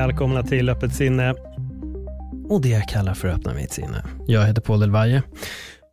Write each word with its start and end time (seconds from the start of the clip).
Välkomna 0.00 0.42
till 0.42 0.68
Öppet 0.68 0.94
sinne 0.94 1.34
och 2.48 2.62
det 2.62 2.68
jag 2.68 2.88
kallar 2.88 3.14
för 3.14 3.28
Öppna 3.28 3.54
mitt 3.54 3.72
sinne. 3.72 4.04
Jag 4.26 4.46
heter 4.46 4.62
Paul 4.62 4.80
Delvaje 4.80 5.22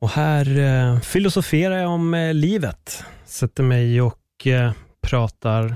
och 0.01 0.09
här 0.09 0.59
eh, 0.59 0.99
filosoferar 0.99 1.77
jag 1.77 1.91
om 1.91 2.13
eh, 2.13 2.33
livet. 2.33 3.03
Sätter 3.25 3.63
mig 3.63 4.01
och 4.01 4.47
eh, 4.47 4.71
pratar 5.01 5.75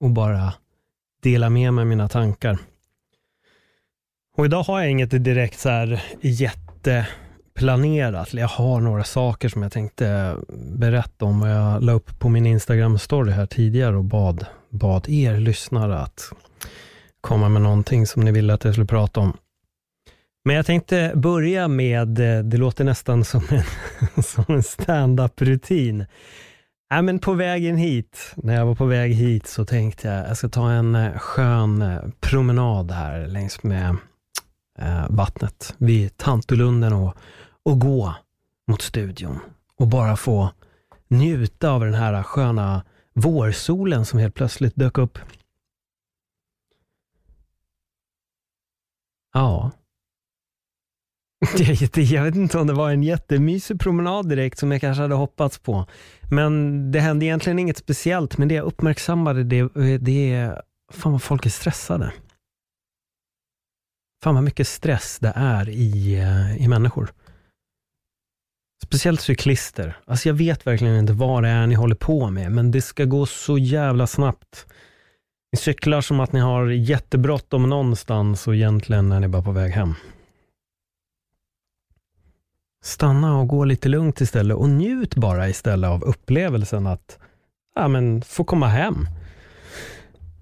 och 0.00 0.10
bara 0.10 0.52
delar 1.22 1.50
med 1.50 1.74
mig 1.74 1.84
mina 1.84 2.08
tankar. 2.08 2.58
Och 4.36 4.44
idag 4.44 4.62
har 4.62 4.80
jag 4.80 4.90
inget 4.90 5.24
direkt 5.24 5.58
så 5.58 5.68
här 5.68 6.02
jätteplanerat. 6.20 8.34
Jag 8.34 8.48
har 8.48 8.80
några 8.80 9.04
saker 9.04 9.48
som 9.48 9.62
jag 9.62 9.72
tänkte 9.72 10.08
eh, 10.08 10.36
berätta 10.76 11.24
om 11.24 11.42
och 11.42 11.48
jag 11.48 11.82
la 11.82 11.92
upp 11.92 12.18
på 12.18 12.28
min 12.28 12.46
Instagram-story 12.46 13.30
här 13.30 13.46
tidigare 13.46 13.96
och 13.96 14.04
bad, 14.04 14.46
bad 14.70 15.08
er 15.08 15.36
lyssnare 15.36 15.98
att 15.98 16.32
komma 17.20 17.48
med 17.48 17.62
någonting 17.62 18.06
som 18.06 18.22
ni 18.22 18.32
ville 18.32 18.54
att 18.54 18.64
jag 18.64 18.74
skulle 18.74 18.86
prata 18.86 19.20
om. 19.20 19.36
Men 20.44 20.56
jag 20.56 20.66
tänkte 20.66 21.12
börja 21.14 21.68
med, 21.68 22.18
eh, 22.18 22.44
det 22.44 22.56
låter 22.56 22.84
nästan 22.84 23.24
som 23.24 23.42
en, 23.50 24.22
som 24.22 24.44
en 24.48 24.62
stand-up-rutin. 24.62 26.06
Äh, 26.94 27.02
men 27.02 27.18
på 27.18 27.32
vägen 27.32 27.76
hit, 27.76 28.32
när 28.36 28.54
jag 28.54 28.66
var 28.66 28.74
på 28.74 28.84
väg 28.84 29.12
hit 29.12 29.46
så 29.46 29.64
tänkte 29.64 30.08
jag 30.08 30.28
jag 30.28 30.36
ska 30.36 30.48
ta 30.48 30.70
en 30.70 30.94
eh, 30.94 31.18
skön 31.18 31.82
eh, 31.82 32.00
promenad 32.20 32.90
här 32.90 33.26
längs 33.26 33.62
med 33.62 33.96
eh, 34.78 35.06
vattnet 35.08 35.74
vid 35.78 36.16
Tantolunden 36.16 36.92
och, 36.92 37.16
och 37.64 37.80
gå 37.80 38.14
mot 38.68 38.82
studion 38.82 39.38
och 39.76 39.86
bara 39.86 40.16
få 40.16 40.50
njuta 41.08 41.70
av 41.70 41.84
den 41.84 41.94
här 41.94 42.22
sköna 42.22 42.84
vårsolen 43.14 44.04
som 44.04 44.18
helt 44.18 44.34
plötsligt 44.34 44.76
dök 44.76 44.98
upp. 44.98 45.18
Ja. 49.32 49.70
Jag 51.94 52.24
vet 52.24 52.34
inte 52.34 52.58
om 52.58 52.66
det 52.66 52.72
var 52.72 52.90
en 52.90 53.02
jättemysig 53.02 53.80
promenad 53.80 54.28
direkt 54.28 54.58
som 54.58 54.72
jag 54.72 54.80
kanske 54.80 55.02
hade 55.02 55.14
hoppats 55.14 55.58
på. 55.58 55.86
Men 56.30 56.92
det 56.92 57.00
hände 57.00 57.24
egentligen 57.26 57.58
inget 57.58 57.78
speciellt, 57.78 58.38
men 58.38 58.48
det 58.48 58.54
jag 58.54 58.66
uppmärksammade 58.66 59.44
det, 59.44 59.68
det 59.98 60.32
är, 60.32 60.62
fan 60.92 61.12
vad 61.12 61.22
folk 61.22 61.46
är 61.46 61.50
stressade. 61.50 62.12
Fan 64.24 64.34
vad 64.34 64.44
mycket 64.44 64.68
stress 64.68 65.18
det 65.18 65.32
är 65.36 65.68
i, 65.68 66.14
eh, 66.14 66.62
i 66.64 66.68
människor. 66.68 67.12
Speciellt 68.82 69.20
cyklister. 69.20 69.98
Alltså 70.04 70.28
jag 70.28 70.34
vet 70.34 70.66
verkligen 70.66 70.96
inte 70.96 71.12
vad 71.12 71.42
det 71.42 71.48
är 71.48 71.66
ni 71.66 71.74
håller 71.74 71.94
på 71.94 72.30
med, 72.30 72.52
men 72.52 72.70
det 72.70 72.82
ska 72.82 73.04
gå 73.04 73.26
så 73.26 73.58
jävla 73.58 74.06
snabbt. 74.06 74.66
Ni 75.52 75.56
cyklar 75.56 76.00
som 76.00 76.20
att 76.20 76.32
ni 76.32 76.40
har 76.40 76.66
jättebråttom 76.66 77.68
någonstans 77.68 78.48
och 78.48 78.54
egentligen 78.54 79.12
är 79.12 79.20
ni 79.20 79.28
bara 79.28 79.42
på 79.42 79.52
väg 79.52 79.72
hem. 79.72 79.94
Stanna 82.82 83.38
och 83.38 83.48
gå 83.48 83.64
lite 83.64 83.88
lugnt 83.88 84.20
istället 84.20 84.56
och 84.56 84.68
njut 84.68 85.14
bara 85.14 85.48
istället 85.48 85.90
av 85.90 86.04
upplevelsen 86.04 86.86
att 86.86 87.18
ja, 87.74 87.88
men, 87.88 88.22
få 88.22 88.44
komma 88.44 88.66
hem. 88.66 89.08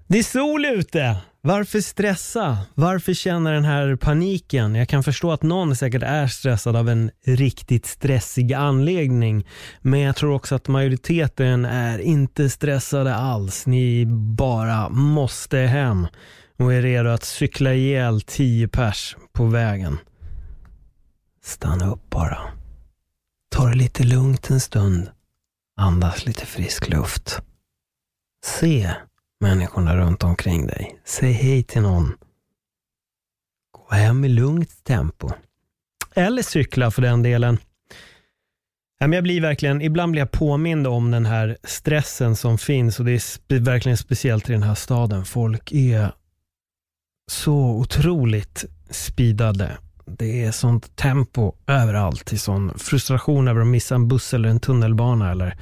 Det 0.07 0.17
är 0.19 0.23
sol 0.23 0.65
ute! 0.65 1.17
Varför 1.41 1.81
stressa? 1.81 2.57
Varför 2.75 3.13
känna 3.13 3.51
den 3.51 3.65
här 3.65 3.95
paniken? 3.95 4.75
Jag 4.75 4.89
kan 4.89 5.03
förstå 5.03 5.31
att 5.31 5.43
någon 5.43 5.75
säkert 5.75 6.03
är 6.03 6.27
stressad 6.27 6.75
av 6.75 6.89
en 6.89 7.11
riktigt 7.25 7.85
stressig 7.85 8.53
anledning. 8.53 9.47
Men 9.81 9.99
jag 9.99 10.15
tror 10.15 10.33
också 10.33 10.55
att 10.55 10.67
majoriteten 10.67 11.65
är 11.65 11.99
inte 11.99 12.49
stressade 12.49 13.15
alls. 13.15 13.65
Ni 13.65 14.05
bara 14.37 14.89
måste 14.89 15.57
hem 15.57 16.07
och 16.57 16.73
är 16.73 16.81
redo 16.81 17.09
att 17.09 17.23
cykla 17.23 17.73
ihjäl 17.73 18.21
tio 18.21 18.67
pers 18.67 19.17
på 19.33 19.45
vägen. 19.45 19.97
Stanna 21.43 21.91
upp 21.91 22.09
bara. 22.09 22.39
Ta 23.51 23.67
det 23.67 23.75
lite 23.75 24.03
lugnt 24.03 24.49
en 24.49 24.59
stund. 24.59 25.09
Andas 25.77 26.25
lite 26.25 26.45
frisk 26.45 26.89
luft. 26.89 27.41
Se 28.45 28.91
människorna 29.39 29.97
runt 29.97 30.23
omkring 30.23 30.67
dig. 30.67 30.99
Säg 31.05 31.31
hej 31.31 31.63
till 31.63 31.81
någon. 31.81 32.13
Gå 33.71 33.95
hem 33.95 34.25
i 34.25 34.29
lugnt 34.29 34.83
tempo. 34.83 35.29
Eller 36.15 36.41
cykla 36.41 36.91
för 36.91 37.01
den 37.01 37.23
delen. 37.23 37.57
Jag 38.99 39.23
blir 39.23 39.41
verkligen, 39.41 39.81
ibland 39.81 40.11
blir 40.11 40.21
jag 40.21 40.31
påmind 40.31 40.87
om 40.87 41.11
den 41.11 41.25
här 41.25 41.57
stressen 41.63 42.35
som 42.35 42.57
finns 42.57 42.99
och 42.99 43.05
det 43.05 43.13
är 43.47 43.59
verkligen 43.59 43.97
speciellt 43.97 44.49
i 44.49 44.53
den 44.53 44.63
här 44.63 44.75
staden. 44.75 45.25
Folk 45.25 45.71
är 45.71 46.11
så 47.31 47.53
otroligt 47.55 48.65
speedade. 48.89 49.77
Det 50.05 50.43
är 50.43 50.51
sånt 50.51 50.95
tempo 50.95 51.53
överallt. 51.67 52.25
Det 52.25 52.35
är 52.35 52.37
sån 52.37 52.79
frustration 52.79 53.47
över 53.47 53.61
att 53.61 53.67
missa 53.67 53.95
en 53.95 54.07
buss 54.07 54.33
eller 54.33 54.49
en 54.49 54.59
tunnelbana 54.59 55.31
eller 55.31 55.57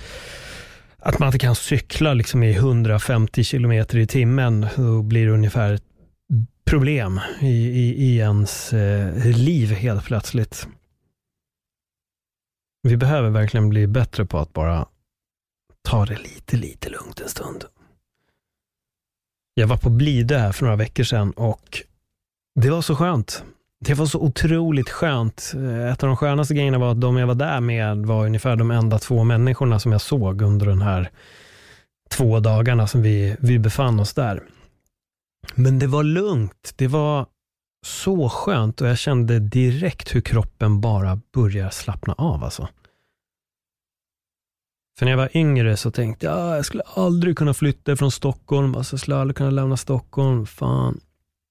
att 1.01 1.19
man 1.19 1.27
inte 1.27 1.39
kan 1.39 1.55
cykla 1.55 2.13
liksom 2.13 2.43
i 2.43 2.53
150 2.53 3.43
kilometer 3.43 3.97
i 3.97 4.07
timmen, 4.07 4.67
då 4.75 5.01
blir 5.01 5.25
det 5.25 5.31
ungefär 5.31 5.73
ett 5.73 5.83
problem 6.65 7.19
i, 7.41 7.67
i, 7.67 8.03
i 8.03 8.17
ens 8.17 8.73
eh, 8.73 9.25
liv 9.37 9.71
helt 9.71 10.05
plötsligt. 10.05 10.67
Vi 12.83 12.97
behöver 12.97 13.29
verkligen 13.29 13.69
bli 13.69 13.87
bättre 13.87 14.25
på 14.25 14.37
att 14.37 14.53
bara 14.53 14.87
ta 15.81 16.05
det 16.05 16.17
lite, 16.17 16.57
lite 16.57 16.89
lugnt 16.89 17.19
en 17.19 17.29
stund. 17.29 17.65
Jag 19.53 19.67
var 19.67 19.77
på 19.77 19.89
Blidö 19.89 20.37
här 20.37 20.51
för 20.51 20.65
några 20.65 20.75
veckor 20.75 21.03
sedan 21.03 21.31
och 21.31 21.83
det 22.59 22.69
var 22.69 22.81
så 22.81 22.95
skönt. 22.95 23.43
Det 23.79 23.93
var 23.93 24.05
så 24.05 24.19
otroligt 24.19 24.89
skönt. 24.89 25.53
Eh, 25.55 25.91
ett 25.91 26.03
av 26.03 26.07
de 26.07 26.17
skönaste 26.17 26.53
grejerna 26.53 26.77
var 26.77 26.91
att 26.91 27.01
de 27.01 27.17
jag 27.17 27.27
var 27.27 27.35
där 27.35 27.59
med 27.59 27.97
var 27.97 28.25
ungefär 28.25 28.55
de 28.55 28.71
enda 28.71 28.99
två 28.99 29.23
människorna 29.23 29.79
som 29.79 29.91
jag 29.91 30.01
såg 30.01 30.41
under 30.41 30.65
den 30.65 30.81
här 30.81 31.11
två 32.09 32.39
dagarna 32.39 32.87
som 32.87 33.01
vi, 33.01 33.35
vi 33.39 33.59
befann 33.59 33.99
oss 33.99 34.13
där. 34.13 34.43
Men 35.55 35.79
det 35.79 35.87
var 35.87 36.03
lugnt. 36.03 36.73
Det 36.75 36.87
var 36.87 37.25
så 37.85 38.29
skönt 38.29 38.81
och 38.81 38.87
jag 38.87 38.97
kände 38.97 39.39
direkt 39.39 40.15
hur 40.15 40.21
kroppen 40.21 40.81
bara 40.81 41.21
börjar 41.33 41.69
slappna 41.69 42.13
av. 42.17 42.43
Alltså. 42.43 42.67
För 44.99 45.05
när 45.05 45.11
jag 45.11 45.17
var 45.17 45.37
yngre 45.37 45.77
så 45.77 45.91
tänkte 45.91 46.25
jag, 46.25 46.37
ah, 46.37 46.55
jag 46.55 46.65
skulle 46.65 46.83
aldrig 46.83 47.37
kunna 47.37 47.53
flytta 47.53 47.95
från 47.95 48.11
Stockholm. 48.11 48.75
Alltså, 48.75 48.93
jag 48.93 48.99
skulle 48.99 49.17
aldrig 49.17 49.35
kunna 49.35 49.49
lämna 49.49 49.77
Stockholm. 49.77 50.45
Fan, 50.45 50.99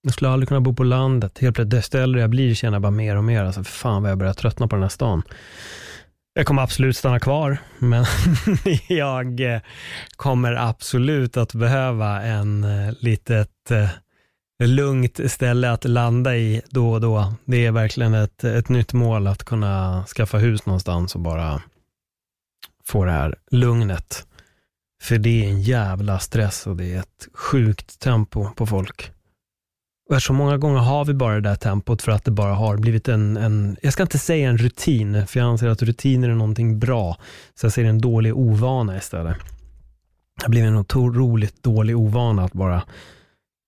jag 0.07 0.13
skulle 0.13 0.31
aldrig 0.31 0.49
kunna 0.49 0.61
bo 0.61 0.75
på 0.75 0.85
landet. 0.85 1.39
Helt 1.39 1.57
plötsligt, 1.57 1.71
desto 1.71 1.99
äldre 1.99 2.21
jag 2.21 2.31
blir 2.31 2.55
känner 2.55 2.75
jag 2.75 2.83
bara 2.83 2.91
mer 2.91 3.17
och 3.17 3.25
mer, 3.25 3.45
alltså 3.45 3.65
för 3.65 3.73
fan 3.73 4.03
vad 4.03 4.11
jag 4.11 4.19
börjar 4.19 4.33
tröttna 4.33 4.69
på 4.69 4.77
den 4.77 4.83
här 4.83 4.89
stan. 4.89 5.23
Jag 6.35 6.47
kommer 6.47 6.63
absolut 6.63 6.97
stanna 6.97 7.21
kvar, 7.21 7.59
men 7.79 8.05
jag 8.89 9.41
eh, 9.41 9.61
kommer 10.17 10.53
absolut 10.53 11.37
att 11.37 11.55
behöva 11.55 12.23
en 12.23 12.65
eh, 12.65 12.95
litet 13.01 13.71
eh, 13.71 13.89
lugnt 14.67 15.21
ställe 15.27 15.71
att 15.71 15.85
landa 15.85 16.37
i 16.37 16.63
då 16.71 16.93
och 16.93 17.01
då. 17.01 17.35
Det 17.45 17.67
är 17.67 17.73
verkligen 17.73 18.15
ett, 18.15 18.45
ett 18.45 18.69
nytt 18.69 18.93
mål 18.93 19.27
att 19.27 19.45
kunna 19.45 20.05
skaffa 20.17 20.39
hus 20.39 20.67
någonstans 20.67 21.15
och 21.15 21.21
bara 21.21 21.63
få 22.85 23.05
det 23.05 23.13
här 23.13 23.35
lugnet. 23.51 24.27
För 25.03 25.19
det 25.19 25.45
är 25.45 25.49
en 25.49 25.63
jävla 25.63 26.19
stress 26.19 26.67
och 26.67 26.77
det 26.77 26.95
är 26.95 26.99
ett 26.99 27.29
sjukt 27.35 28.01
tempo 28.01 28.51
på 28.51 28.67
folk. 28.67 29.13
Och 30.11 30.23
så 30.23 30.33
många 30.33 30.59
gånger 30.59 30.79
har 30.79 31.05
vi 31.05 31.15
bara 31.15 31.35
det 31.35 31.41
där 31.41 31.55
tempot 31.55 32.03
för 32.03 32.13
att 32.13 32.25
det 32.25 32.31
bara 32.31 32.55
har 32.55 32.77
blivit 32.77 33.09
en, 33.09 33.37
en, 33.37 33.77
jag 33.83 33.93
ska 33.93 34.03
inte 34.03 34.19
säga 34.19 34.49
en 34.49 34.59
rutin, 34.59 35.27
för 35.27 35.41
jag 35.41 35.49
anser 35.49 35.69
att 35.69 35.83
rutiner 35.83 36.29
är 36.29 36.35
någonting 36.35 36.79
bra. 36.79 37.17
Så 37.55 37.67
jag 37.67 37.73
säger 37.73 37.89
en 37.89 38.01
dålig 38.01 38.37
ovana 38.37 38.97
istället. 38.97 39.37
Det 40.39 40.45
har 40.45 40.49
blivit 40.49 40.69
en 40.69 40.77
otroligt 40.77 41.63
dålig 41.63 41.99
ovana 41.99 42.45
att 42.45 42.53
bara 42.53 42.83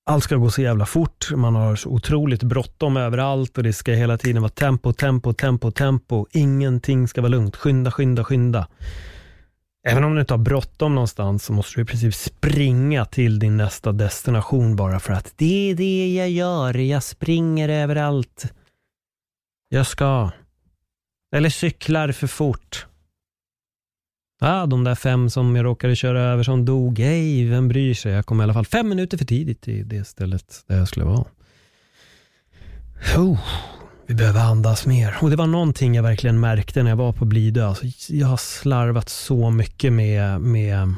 allt 0.09 0.25
ska 0.25 0.37
gå 0.37 0.51
så 0.51 0.63
jävla 0.63 0.87
fort. 0.87 1.31
Man 1.37 1.55
har 1.55 1.77
så 1.77 1.89
otroligt 1.89 2.43
bråttom 2.43 2.97
överallt 2.97 3.59
och 3.59 3.65
det 3.65 3.73
ska 3.73 3.93
hela 3.93 4.19
tiden 4.19 4.43
vara 4.43 4.53
tempo, 4.53 4.93
tempo, 4.93 5.33
tempo, 5.33 5.71
tempo. 5.71 6.27
Ingenting 6.31 7.09
ska 7.09 7.21
vara 7.21 7.31
lugnt. 7.31 7.57
Skynda, 7.57 7.91
skynda, 7.91 8.25
skynda. 8.25 8.67
Även 9.87 10.05
om 10.05 10.15
du 10.15 10.21
inte 10.21 10.35
har 10.35 10.39
bråttom 10.39 10.95
någonstans 10.95 11.45
så 11.45 11.53
måste 11.53 11.79
du 11.79 11.83
i 11.83 11.85
princip 11.85 12.15
springa 12.15 13.05
till 13.05 13.39
din 13.39 13.57
nästa 13.57 13.93
destination 13.93 14.77
bara 14.77 15.01
för 15.01 15.13
att 15.13 15.33
det 15.37 15.71
är 15.71 15.75
det 15.75 16.15
jag 16.15 16.31
gör. 16.31 16.75
Jag 16.75 17.03
springer 17.03 17.69
överallt. 17.69 18.53
Jag 19.69 19.87
ska. 19.87 20.31
Eller 21.37 21.51
cyklar 21.51 22.13
för 22.13 22.27
fort. 22.27 22.87
Ah, 24.41 24.67
de 24.67 24.85
där 24.85 24.95
fem 24.95 25.31
som 25.31 25.57
jag 25.57 25.65
råkade 25.65 25.97
köra 25.97 26.21
över 26.21 26.43
som 26.43 26.65
dog. 26.65 26.99
Hej, 26.99 27.45
vem 27.45 27.69
bryr 27.69 27.95
sig? 27.95 28.13
Jag 28.13 28.27
kom 28.27 28.41
i 28.41 28.45
alla 28.45 28.55
fall 28.55 28.67
fem 28.67 28.89
minuter 28.89 29.19
för 29.19 29.25
tidigt 29.25 29.61
till 29.61 29.89
det 29.89 30.05
stället 30.05 30.65
där 30.67 30.79
jag 30.79 30.89
skulle 30.89 31.07
vara. 31.07 31.25
Oh, 33.17 33.41
vi 34.09 34.15
behöver 34.15 34.41
andas 34.41 34.87
mer. 34.87 35.17
Och 35.21 35.31
Det 35.31 35.37
var 35.37 35.47
någonting 35.47 35.95
jag 35.95 36.03
verkligen 36.03 36.41
märkte 36.41 36.83
när 36.83 36.91
jag 36.91 36.97
var 36.97 37.13
på 37.13 37.25
Blidö. 37.25 37.67
Alltså, 37.67 37.85
jag 38.09 38.27
har 38.27 38.37
slarvat 38.37 39.09
så 39.09 39.51
mycket 39.51 39.93
med, 39.93 40.41
med 40.41 40.95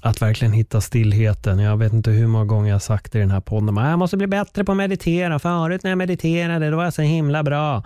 att 0.00 0.22
verkligen 0.22 0.52
hitta 0.52 0.80
stillheten. 0.80 1.58
Jag 1.58 1.76
vet 1.76 1.92
inte 1.92 2.10
hur 2.10 2.26
många 2.26 2.44
gånger 2.44 2.70
jag 2.70 2.82
sagt 2.82 3.12
det 3.12 3.18
i 3.18 3.20
den 3.20 3.30
här 3.30 3.40
podden. 3.40 3.78
Ah, 3.78 3.90
jag 3.90 3.98
måste 3.98 4.16
bli 4.16 4.26
bättre 4.26 4.64
på 4.64 4.72
att 4.72 4.78
meditera. 4.78 5.38
Förut 5.38 5.82
när 5.82 5.90
jag 5.90 5.98
mediterade, 5.98 6.70
då 6.70 6.76
var 6.76 6.84
jag 6.84 6.94
så 6.94 7.02
himla 7.02 7.42
bra. 7.42 7.84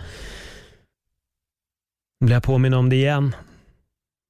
Nu 2.20 2.24
blir 2.24 2.36
jag 2.36 2.42
påminn 2.42 2.74
om 2.74 2.88
det 2.88 2.96
igen. 2.96 3.36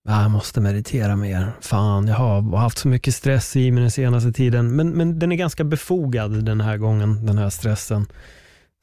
Ah, 0.08 0.22
jag 0.22 0.30
måste 0.30 0.60
meditera 0.60 1.16
mer. 1.16 1.52
Fan, 1.60 2.08
jag 2.08 2.16
har 2.16 2.56
haft 2.56 2.78
så 2.78 2.88
mycket 2.88 3.14
stress 3.14 3.56
i 3.56 3.70
mig 3.70 3.80
den 3.80 3.90
senaste 3.90 4.32
tiden. 4.32 4.76
Men, 4.76 4.90
men 4.90 5.18
den 5.18 5.32
är 5.32 5.36
ganska 5.36 5.64
befogad 5.64 6.44
den 6.44 6.60
här 6.60 6.76
gången, 6.76 7.26
den 7.26 7.38
här 7.38 7.50
stressen 7.50 8.06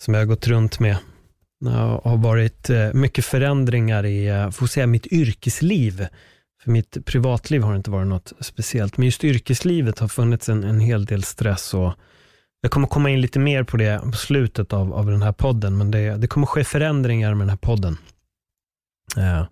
som 0.04 0.14
jag 0.14 0.22
har 0.22 0.26
gått 0.26 0.48
runt 0.48 0.80
med. 0.80 0.98
Det 1.62 1.70
har 1.70 2.18
varit 2.18 2.70
eh, 2.70 2.94
mycket 2.94 3.26
förändringar 3.26 4.06
i, 4.06 4.28
eh, 4.28 4.50
får 4.50 4.68
säga 4.68 4.88
mitt 4.88 5.08
yrkesliv. 5.08 6.08
För 6.64 6.72
mitt 6.72 7.06
privatliv 7.06 7.62
har 7.62 7.76
inte 7.76 7.92
varit 7.92 8.08
något 8.08 8.34
speciellt, 8.40 8.98
men 8.98 9.06
just 9.06 9.24
yrkeslivet 9.24 10.00
har 10.00 10.08
funnits 10.08 10.50
en, 10.50 10.64
en 10.64 10.80
hel 10.80 11.06
del 11.06 11.24
stress 11.24 11.74
och 11.74 11.94
jag 12.62 12.72
kommer 12.72 12.88
komma 12.88 13.10
in 13.10 13.22
lite 13.22 13.40
mer 13.40 13.64
på 13.64 13.78
det 13.78 14.02
på 14.04 14.12
slutet 14.12 14.74
av, 14.74 14.94
av 14.94 15.06
den 15.06 15.22
här 15.22 15.32
podden, 15.32 15.78
men 15.78 15.92
det, 15.92 16.18
det 16.18 16.28
kommer 16.28 16.48
ske 16.48 16.64
förändringar 16.64 17.34
med 17.34 17.42
den 17.42 17.50
här 17.50 17.58
podden. 17.58 17.98
Eh, 19.18 19.44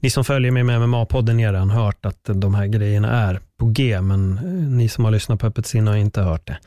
ni 0.00 0.10
som 0.10 0.24
följer 0.24 0.50
mig 0.50 0.62
med 0.62 0.80
MMA-podden 0.80 1.44
har 1.44 1.52
redan 1.52 1.70
hört 1.70 2.06
att 2.06 2.20
de 2.24 2.54
här 2.54 2.66
grejerna 2.66 3.10
är 3.10 3.40
på 3.56 3.66
G, 3.66 4.00
men 4.00 4.38
eh, 4.38 4.44
ni 4.70 4.88
som 4.88 5.04
har 5.04 5.12
lyssnat 5.12 5.40
på 5.40 5.46
Öppet 5.46 5.66
sinne 5.66 5.90
har 5.90 5.98
inte 5.98 6.22
hört 6.22 6.46
det. 6.46 6.58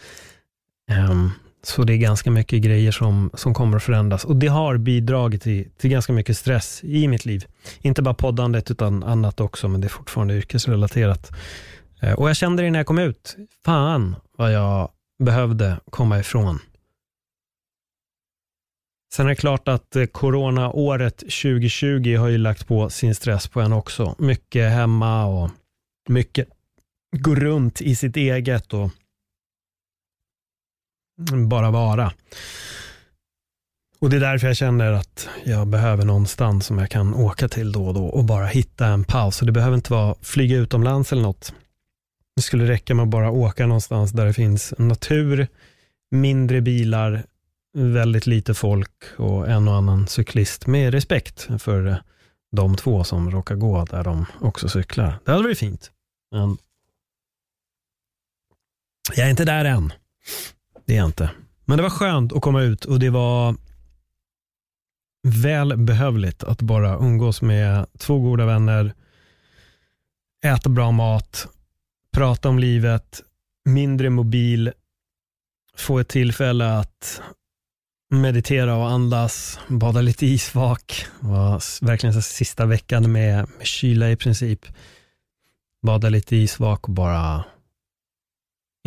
Eh, 0.92 1.28
så 1.64 1.84
det 1.84 1.94
är 1.94 1.98
ganska 1.98 2.32
mycket 2.32 2.62
grejer 2.62 2.92
som, 2.92 3.30
som 3.34 3.54
kommer 3.54 3.78
att 3.78 3.84
förändras 3.84 4.26
och 4.26 4.36
det 4.36 4.48
har 4.48 4.78
bidragit 4.78 5.42
till, 5.42 5.68
till 5.78 5.90
ganska 5.90 6.14
mycket 6.14 6.38
stress 6.38 6.84
i 6.84 7.08
mitt 7.08 7.26
liv. 7.26 7.46
Inte 7.82 8.02
bara 8.02 8.14
poddandet 8.14 8.72
utan 8.72 9.04
annat 9.04 9.40
också, 9.40 9.68
men 9.68 9.82
det 9.82 9.88
är 9.88 9.90
fortfarande 9.90 10.34
yrkesrelaterat. 10.34 11.32
Eh, 12.00 12.14
och 12.14 12.30
jag 12.30 12.36
kände 12.36 12.64
det 12.64 12.72
när 12.72 12.80
jag 12.80 12.86
kom 12.86 13.00
ut. 13.00 13.38
Fan 13.66 14.16
vad 14.38 14.54
jag 14.54 14.90
behövde 15.24 15.80
komma 15.90 16.20
ifrån 16.20 16.60
Sen 19.14 19.26
är 19.26 19.30
det 19.30 19.36
klart 19.36 19.68
att 19.68 19.96
eh, 19.96 20.06
coronaåret 20.06 21.18
2020 21.18 22.16
har 22.18 22.28
ju 22.28 22.38
lagt 22.38 22.68
på 22.68 22.90
sin 22.90 23.16
stress 23.16 23.48
på 23.48 23.62
en 23.62 23.74
också. 23.74 24.16
Mycket 24.18 24.72
hemma 24.72 25.26
och 25.26 25.50
mycket 26.10 26.48
gå 27.18 27.36
runt 27.36 27.82
i 27.82 27.96
sitt 27.96 28.18
eget 28.18 28.74
och 28.74 28.92
bara 31.48 31.72
vara. 31.72 32.14
Och 34.02 34.10
Det 34.10 34.16
är 34.16 34.20
därför 34.20 34.48
jag 34.48 34.58
känner 34.58 34.92
att 34.92 35.30
jag 35.44 35.68
behöver 35.68 36.06
någonstans 36.06 36.66
som 36.66 36.78
jag 36.78 36.90
kan 36.90 37.14
åka 37.14 37.50
till 37.50 37.72
då 37.72 37.88
och 37.88 37.94
då 37.94 38.06
och 38.06 38.26
bara 38.26 38.46
hitta 38.46 38.88
en 38.88 39.04
paus. 39.04 39.42
Och 39.42 39.46
Det 39.46 39.52
behöver 39.52 39.76
inte 39.76 39.94
vara 39.94 40.16
flyga 40.22 40.58
utomlands 40.58 41.12
eller 41.12 41.22
något. 41.22 41.54
Det 42.36 42.42
skulle 42.42 42.68
räcka 42.68 42.96
med 42.96 43.04
att 43.04 43.10
bara 43.10 43.32
åka 43.32 43.68
någonstans 43.68 44.12
där 44.12 44.26
det 44.26 44.34
finns 44.34 44.74
natur, 44.78 45.48
mindre 46.12 46.62
bilar, 46.62 47.24
väldigt 47.78 48.28
lite 48.28 48.54
folk 48.54 49.04
och 49.18 49.50
en 49.50 49.68
och 49.68 49.76
annan 49.76 50.08
cyklist 50.08 50.68
med 50.68 50.94
respekt 50.94 51.48
för 51.60 51.88
eh, 51.88 51.98
de 52.52 52.76
två 52.76 53.04
som 53.04 53.32
råkar 53.32 53.56
gå 53.56 53.86
där 53.86 54.04
de 54.04 54.26
också 54.42 54.70
cyklar. 54.70 55.20
Det 55.26 55.32
hade 55.32 55.44
varit 55.44 55.60
fint. 55.60 55.92
Men 56.32 56.58
jag 59.16 59.26
är 59.26 59.30
inte 59.30 59.46
där 59.46 59.66
än. 59.66 59.94
Det 60.90 60.96
är 60.96 60.98
jag 60.98 61.06
inte. 61.06 61.30
Men 61.66 61.78
det 61.78 61.84
var 61.84 61.90
skönt 61.90 62.34
att 62.34 62.42
komma 62.42 62.62
ut 62.62 62.86
och 62.86 63.00
det 63.00 63.10
var 63.10 63.56
välbehövligt 65.28 66.44
att 66.44 66.62
bara 66.62 66.96
umgås 66.96 67.42
med 67.42 67.86
två 67.98 68.20
goda 68.20 68.46
vänner, 68.46 68.94
äta 70.46 70.70
bra 70.70 70.92
mat, 70.92 71.48
prata 72.14 72.50
om 72.50 72.60
livet, 72.60 73.22
mindre 73.66 74.10
mobil, 74.10 74.72
få 75.78 76.00
ett 76.00 76.08
tillfälle 76.08 76.78
att 76.78 77.22
meditera 78.10 78.76
och 78.76 78.90
andas, 78.90 79.60
bada 79.68 80.02
lite 80.02 80.26
isvak. 80.26 81.06
var 81.20 81.86
verkligen 81.86 82.14
så 82.14 82.22
sista 82.22 82.66
veckan 82.66 83.12
med, 83.12 83.48
med 83.58 83.68
kyla 83.68 84.12
i 84.12 84.16
princip. 84.16 84.66
Bada 85.86 86.10
lite 86.10 86.36
isvak 86.36 86.88
och 86.88 86.94
bara 86.94 87.44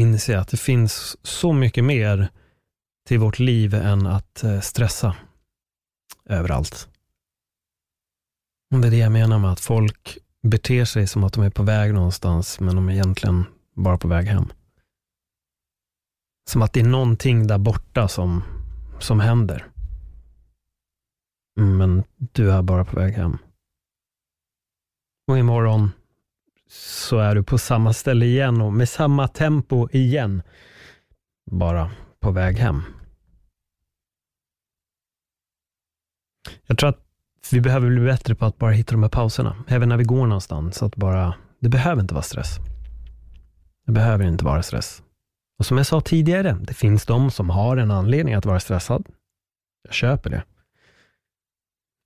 inse 0.03 0.39
att 0.39 0.49
det 0.49 0.57
finns 0.57 1.17
så 1.23 1.53
mycket 1.53 1.85
mer 1.85 2.29
till 3.09 3.19
vårt 3.19 3.39
liv 3.39 3.75
än 3.75 4.07
att 4.07 4.45
eh, 4.45 4.61
stressa 4.61 5.17
överallt. 6.25 6.89
Och 8.75 8.81
det 8.81 8.89
är 8.89 8.91
det 8.91 8.97
jag 8.97 9.13
menar 9.13 9.39
med 9.39 9.53
att 9.53 9.61
folk 9.61 10.19
beter 10.43 10.85
sig 10.85 11.07
som 11.07 11.25
att 11.25 11.33
de 11.33 11.43
är 11.43 11.51
på 11.51 11.63
väg 11.63 11.95
någonstans, 11.95 12.61
men 12.61 12.77
de 12.77 12.89
är 12.89 12.93
egentligen 12.93 13.45
bara 13.75 13.99
på 13.99 14.09
väg 14.09 14.27
hem. 14.27 14.53
Som 16.51 16.63
att 16.63 16.73
det 16.73 16.81
är 16.81 16.85
någonting 16.85 17.47
där 17.47 17.59
borta 17.59 18.09
som 18.09 18.43
som 19.03 19.21
händer. 19.21 19.71
Men 21.57 22.03
du 22.17 22.53
är 22.53 22.63
bara 22.63 22.85
på 22.85 22.97
väg 22.97 23.15
hem. 23.15 23.39
Och 25.29 25.39
imorgon 25.39 25.91
så 26.75 27.19
är 27.19 27.35
du 27.35 27.43
på 27.43 27.59
samma 27.59 27.93
ställe 27.93 28.27
igen 28.27 28.61
och 28.61 28.73
med 28.73 28.89
samma 28.89 29.29
tempo 29.29 29.89
igen. 29.93 30.43
Bara 31.51 31.91
på 32.21 32.31
väg 32.31 32.57
hem. 32.57 32.83
Jag 36.67 36.79
tror 36.79 36.89
att 36.89 37.01
vi 37.51 37.61
behöver 37.61 37.89
bli 37.89 38.01
bättre 38.01 38.35
på 38.35 38.45
att 38.45 38.59
bara 38.59 38.71
hitta 38.71 38.93
de 38.93 39.03
här 39.03 39.11
pauserna, 39.11 39.65
även 39.69 39.89
när 39.89 39.97
vi 39.97 40.05
går 40.05 40.27
någonstans. 40.27 40.83
Att 40.83 40.97
bara, 40.97 41.35
det 41.61 41.69
behöver 41.69 42.03
inte 42.03 42.15
vara 42.15 42.23
stress. 42.23 42.57
Det 43.87 43.93
behöver 43.93 44.25
inte 44.25 44.45
vara 44.45 44.63
stress. 44.63 45.03
Och 45.59 45.67
som 45.67 45.77
jag 45.77 45.87
sa 45.87 46.01
tidigare, 46.01 46.59
det 46.61 46.75
finns 46.75 47.07
de 47.07 47.31
som 47.31 47.51
har 47.51 47.77
en 47.77 47.91
anledning 47.91 48.35
att 48.35 48.47
vara 48.47 48.61
stressad. 48.61 49.07
Jag 49.85 49.95
köper 49.95 50.31
det. 50.31 50.43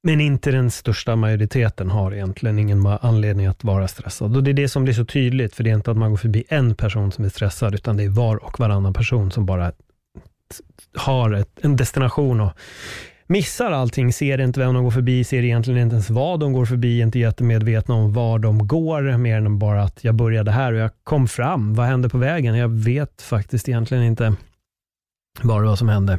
Men 0.02 0.20
inte 0.20 0.50
den 0.50 0.70
största 0.70 1.16
majoriteten 1.16 1.90
har 1.90 2.14
egentligen 2.14 2.58
ingen 2.58 2.86
anledning 2.86 3.46
att 3.46 3.64
vara 3.64 3.88
stressad. 3.88 4.36
Och 4.36 4.42
Det 4.42 4.50
är 4.50 4.54
det 4.54 4.68
som 4.68 4.84
blir 4.84 4.94
så 4.94 5.04
tydligt, 5.04 5.54
för 5.54 5.64
det 5.64 5.70
är 5.70 5.74
inte 5.74 5.90
att 5.90 5.96
man 5.96 6.10
går 6.10 6.16
förbi 6.16 6.44
en 6.48 6.74
person 6.74 7.12
som 7.12 7.24
är 7.24 7.28
stressad, 7.28 7.74
utan 7.74 7.96
det 7.96 8.04
är 8.04 8.08
var 8.08 8.44
och 8.44 8.60
varannan 8.60 8.94
person 8.94 9.30
som 9.30 9.46
bara 9.46 9.72
har 10.96 11.32
ett, 11.32 11.58
en 11.62 11.76
destination 11.76 12.40
och 12.40 12.52
missar 13.26 13.70
allting, 13.70 14.12
ser 14.12 14.40
inte 14.40 14.60
vem 14.60 14.74
de 14.74 14.84
går 14.84 14.90
förbi, 14.90 15.24
ser 15.24 15.42
egentligen 15.42 15.80
inte 15.80 15.94
ens 15.94 16.10
vad 16.10 16.40
de 16.40 16.52
går 16.52 16.66
förbi, 16.66 17.00
inte 17.00 17.18
jättemedvetna 17.18 17.94
om 17.94 18.12
var 18.12 18.38
de 18.38 18.66
går, 18.66 19.18
mer 19.18 19.36
än 19.36 19.58
bara 19.58 19.82
att 19.82 20.04
jag 20.04 20.14
började 20.14 20.50
här 20.50 20.72
och 20.72 20.78
jag 20.78 20.90
kom 21.04 21.28
fram. 21.28 21.74
Vad 21.74 21.86
hände 21.86 22.08
på 22.08 22.18
vägen? 22.18 22.56
Jag 22.56 22.68
vet 22.68 23.22
faktiskt 23.22 23.68
egentligen 23.68 24.04
inte 24.04 24.34
vad 25.42 25.62
det 25.62 25.66
var 25.66 25.76
som 25.76 25.88
hände. 25.88 26.18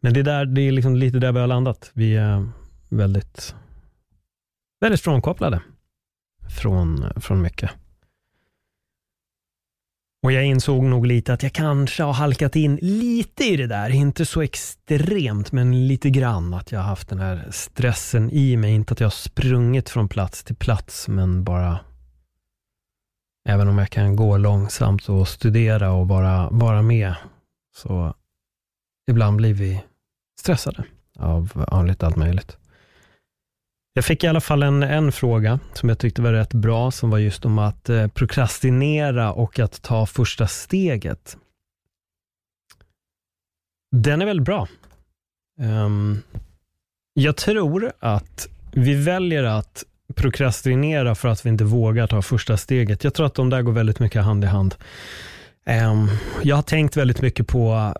Men 0.00 0.14
det 0.14 0.20
är, 0.20 0.24
där, 0.24 0.46
det 0.46 0.60
är 0.60 0.72
liksom 0.72 0.96
lite 0.96 1.18
där 1.18 1.32
vi 1.32 1.40
har 1.40 1.46
landat. 1.46 1.90
Vi 1.94 2.14
eh, 2.14 2.42
väldigt, 2.88 3.54
väldigt 4.80 5.00
frånkopplade 5.00 5.62
från, 6.48 7.12
från 7.16 7.42
mycket. 7.42 7.70
Och 10.22 10.32
jag 10.32 10.44
insåg 10.44 10.84
nog 10.84 11.06
lite 11.06 11.32
att 11.32 11.42
jag 11.42 11.52
kanske 11.52 12.02
har 12.02 12.12
halkat 12.12 12.56
in 12.56 12.78
lite 12.82 13.44
i 13.44 13.56
det 13.56 13.66
där. 13.66 13.90
Inte 13.90 14.26
så 14.26 14.42
extremt, 14.42 15.52
men 15.52 15.88
lite 15.88 16.10
grann. 16.10 16.54
Att 16.54 16.72
jag 16.72 16.78
har 16.78 16.86
haft 16.86 17.08
den 17.08 17.18
här 17.18 17.48
stressen 17.50 18.30
i 18.30 18.56
mig. 18.56 18.74
Inte 18.74 18.92
att 18.92 19.00
jag 19.00 19.06
har 19.06 19.10
sprungit 19.10 19.88
från 19.88 20.08
plats 20.08 20.44
till 20.44 20.56
plats, 20.56 21.08
men 21.08 21.44
bara 21.44 21.78
Även 23.48 23.68
om 23.68 23.78
jag 23.78 23.90
kan 23.90 24.16
gå 24.16 24.36
långsamt 24.36 25.08
och 25.08 25.28
studera 25.28 25.92
och 25.92 26.06
bara 26.06 26.50
vara 26.50 26.82
med, 26.82 27.14
så 27.76 28.14
ibland 29.10 29.36
blir 29.36 29.54
vi 29.54 29.84
stressade 30.40 30.84
av, 31.18 31.64
av 31.68 31.86
lite 31.86 32.06
allt 32.06 32.16
möjligt. 32.16 32.56
Jag 33.96 34.04
fick 34.04 34.24
i 34.24 34.26
alla 34.26 34.40
fall 34.40 34.62
en, 34.62 34.82
en 34.82 35.12
fråga 35.12 35.60
som 35.72 35.88
jag 35.88 35.98
tyckte 35.98 36.22
var 36.22 36.32
rätt 36.32 36.54
bra, 36.54 36.90
som 36.90 37.10
var 37.10 37.18
just 37.18 37.44
om 37.44 37.58
att 37.58 37.88
eh, 37.88 38.06
prokrastinera 38.08 39.32
och 39.32 39.58
att 39.58 39.82
ta 39.82 40.06
första 40.06 40.46
steget. 40.46 41.36
Den 43.96 44.22
är 44.22 44.26
väldigt 44.26 44.44
bra. 44.46 44.68
Um, 45.60 46.22
jag 47.14 47.36
tror 47.36 47.92
att 47.98 48.48
vi 48.72 48.94
väljer 48.94 49.44
att 49.44 49.84
prokrastinera 50.14 51.14
för 51.14 51.28
att 51.28 51.46
vi 51.46 51.48
inte 51.48 51.64
vågar 51.64 52.06
ta 52.06 52.22
första 52.22 52.56
steget. 52.56 53.04
Jag 53.04 53.14
tror 53.14 53.26
att 53.26 53.34
de 53.34 53.50
där 53.50 53.62
går 53.62 53.72
väldigt 53.72 53.98
mycket 53.98 54.22
hand 54.22 54.44
i 54.44 54.46
hand. 54.46 54.74
Um, 55.66 56.08
jag 56.42 56.56
har 56.56 56.62
tänkt 56.62 56.96
väldigt 56.96 57.22
mycket 57.22 57.48
på, 57.48 57.94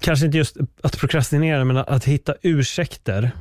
kanske 0.00 0.26
inte 0.26 0.38
just 0.38 0.56
att 0.82 0.98
prokrastinera, 0.98 1.64
men 1.64 1.76
att, 1.76 1.88
att 1.88 2.04
hitta 2.04 2.34
ursäkter 2.42 3.32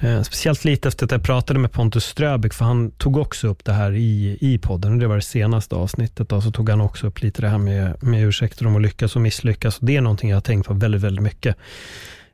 Eh, 0.00 0.22
speciellt 0.22 0.64
lite 0.64 0.88
efter 0.88 1.04
att 1.04 1.12
jag 1.12 1.22
pratade 1.22 1.58
med 1.58 1.72
Pontus 1.72 2.04
Ströbeck, 2.04 2.54
för 2.54 2.64
han 2.64 2.90
tog 2.90 3.16
också 3.16 3.48
upp 3.48 3.64
det 3.64 3.72
här 3.72 3.92
i, 3.92 4.38
i 4.40 4.58
podden. 4.58 4.92
Och 4.92 4.98
det 4.98 5.06
var 5.06 5.16
det 5.16 5.22
senaste 5.22 5.74
avsnittet. 5.74 6.28
Då, 6.28 6.40
så 6.40 6.50
tog 6.50 6.70
han 6.70 6.80
också 6.80 7.06
upp 7.06 7.22
lite 7.22 7.42
det 7.42 7.48
här 7.48 7.58
med, 7.58 8.02
med 8.02 8.24
ursäkter 8.24 8.66
om 8.66 8.76
att 8.76 8.82
lyckas 8.82 9.16
och 9.16 9.22
misslyckas. 9.22 9.78
Och 9.78 9.86
det 9.86 9.96
är 9.96 10.00
någonting 10.00 10.30
jag 10.30 10.36
har 10.36 10.40
tänkt 10.40 10.66
på 10.66 10.74
väldigt, 10.74 11.02
väldigt 11.02 11.22
mycket. 11.22 11.56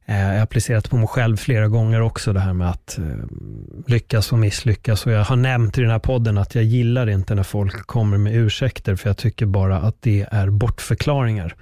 Eh, 0.06 0.20
jag 0.20 0.34
har 0.34 0.42
applicerat 0.42 0.90
på 0.90 0.96
mig 0.96 1.08
själv 1.08 1.36
flera 1.36 1.68
gånger 1.68 2.00
också, 2.00 2.32
det 2.32 2.40
här 2.40 2.52
med 2.52 2.70
att 2.70 2.98
eh, 2.98 3.04
lyckas 3.86 4.32
och 4.32 4.38
misslyckas. 4.38 5.06
Och 5.06 5.12
jag 5.12 5.24
har 5.24 5.36
nämnt 5.36 5.78
i 5.78 5.80
den 5.80 5.90
här 5.90 5.98
podden 5.98 6.38
att 6.38 6.54
jag 6.54 6.64
gillar 6.64 7.08
inte 7.08 7.34
när 7.34 7.42
folk 7.42 7.86
kommer 7.86 8.18
med 8.18 8.36
ursäkter, 8.36 8.96
för 8.96 9.08
jag 9.08 9.16
tycker 9.16 9.46
bara 9.46 9.78
att 9.78 9.96
det 10.00 10.26
är 10.30 10.50
bortförklaringar. 10.50 11.54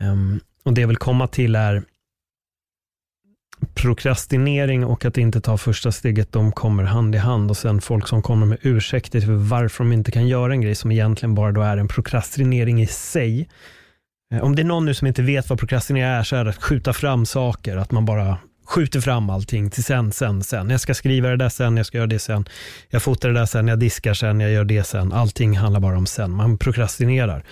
Ehm, 0.00 0.40
och 0.64 0.72
det 0.72 0.80
jag 0.80 0.88
vill 0.88 0.96
komma 0.96 1.26
till 1.26 1.54
är 1.54 1.82
prokrastinering 3.74 4.84
och 4.84 5.04
att 5.04 5.18
inte 5.18 5.40
ta 5.40 5.58
första 5.58 5.92
steget, 5.92 6.32
de 6.32 6.52
kommer 6.52 6.84
hand 6.84 7.14
i 7.14 7.18
hand. 7.18 7.50
Och 7.50 7.56
sen 7.56 7.80
folk 7.80 8.08
som 8.08 8.22
kommer 8.22 8.46
med 8.46 8.58
ursäkter 8.62 9.20
till 9.20 9.30
varför 9.30 9.84
de 9.84 9.92
inte 9.92 10.10
kan 10.10 10.28
göra 10.28 10.52
en 10.52 10.60
grej 10.60 10.74
som 10.74 10.92
egentligen 10.92 11.34
bara 11.34 11.52
då 11.52 11.62
är 11.62 11.76
en 11.76 11.88
prokrastinering 11.88 12.82
i 12.82 12.86
sig. 12.86 13.48
Eh, 14.34 14.42
om 14.42 14.56
det 14.56 14.62
är 14.62 14.64
någon 14.64 14.84
nu 14.84 14.94
som 14.94 15.06
inte 15.06 15.22
vet 15.22 15.50
vad 15.50 15.58
prokrastinering 15.58 16.08
är, 16.08 16.22
så 16.22 16.36
är 16.36 16.44
det 16.44 16.50
att 16.50 16.62
skjuta 16.62 16.92
fram 16.92 17.26
saker, 17.26 17.76
att 17.76 17.92
man 17.92 18.04
bara 18.04 18.38
skjuter 18.66 19.00
fram 19.00 19.30
allting 19.30 19.70
till 19.70 19.84
sen, 19.84 20.12
sen, 20.12 20.42
sen. 20.42 20.70
Jag 20.70 20.80
ska 20.80 20.94
skriva 20.94 21.28
det 21.28 21.36
där 21.36 21.48
sen, 21.48 21.76
jag 21.76 21.86
ska 21.86 21.98
göra 21.98 22.06
det 22.06 22.18
sen. 22.18 22.44
Jag 22.90 23.02
fotar 23.02 23.28
det 23.28 23.34
där 23.34 23.46
sen, 23.46 23.68
jag 23.68 23.78
diskar 23.78 24.14
sen, 24.14 24.40
jag 24.40 24.50
gör 24.50 24.64
det 24.64 24.84
sen. 24.84 25.12
Allting 25.12 25.56
handlar 25.56 25.80
bara 25.80 25.96
om 25.96 26.06
sen. 26.06 26.30
Man 26.30 26.58
prokrastinerar. 26.58 27.44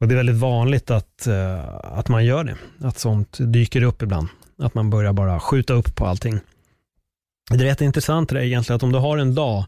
Och 0.00 0.08
det 0.08 0.14
är 0.14 0.16
väldigt 0.16 0.36
vanligt 0.36 0.90
att, 0.90 1.26
eh, 1.26 1.68
att 1.82 2.08
man 2.08 2.24
gör 2.24 2.44
det. 2.44 2.56
Att 2.86 2.98
sånt 2.98 3.36
dyker 3.40 3.82
upp 3.82 4.02
ibland. 4.02 4.28
Att 4.58 4.74
man 4.74 4.90
börjar 4.90 5.12
bara 5.12 5.40
skjuta 5.40 5.72
upp 5.72 5.94
på 5.96 6.06
allting. 6.06 6.40
Det 7.50 7.54
är 7.54 7.64
rätt 7.64 7.80
intressant 7.80 8.28
det 8.28 8.40
är 8.40 8.44
egentligen 8.44 8.76
att 8.76 8.82
om 8.82 8.92
du 8.92 8.98
har 8.98 9.18
en 9.18 9.34
dag 9.34 9.64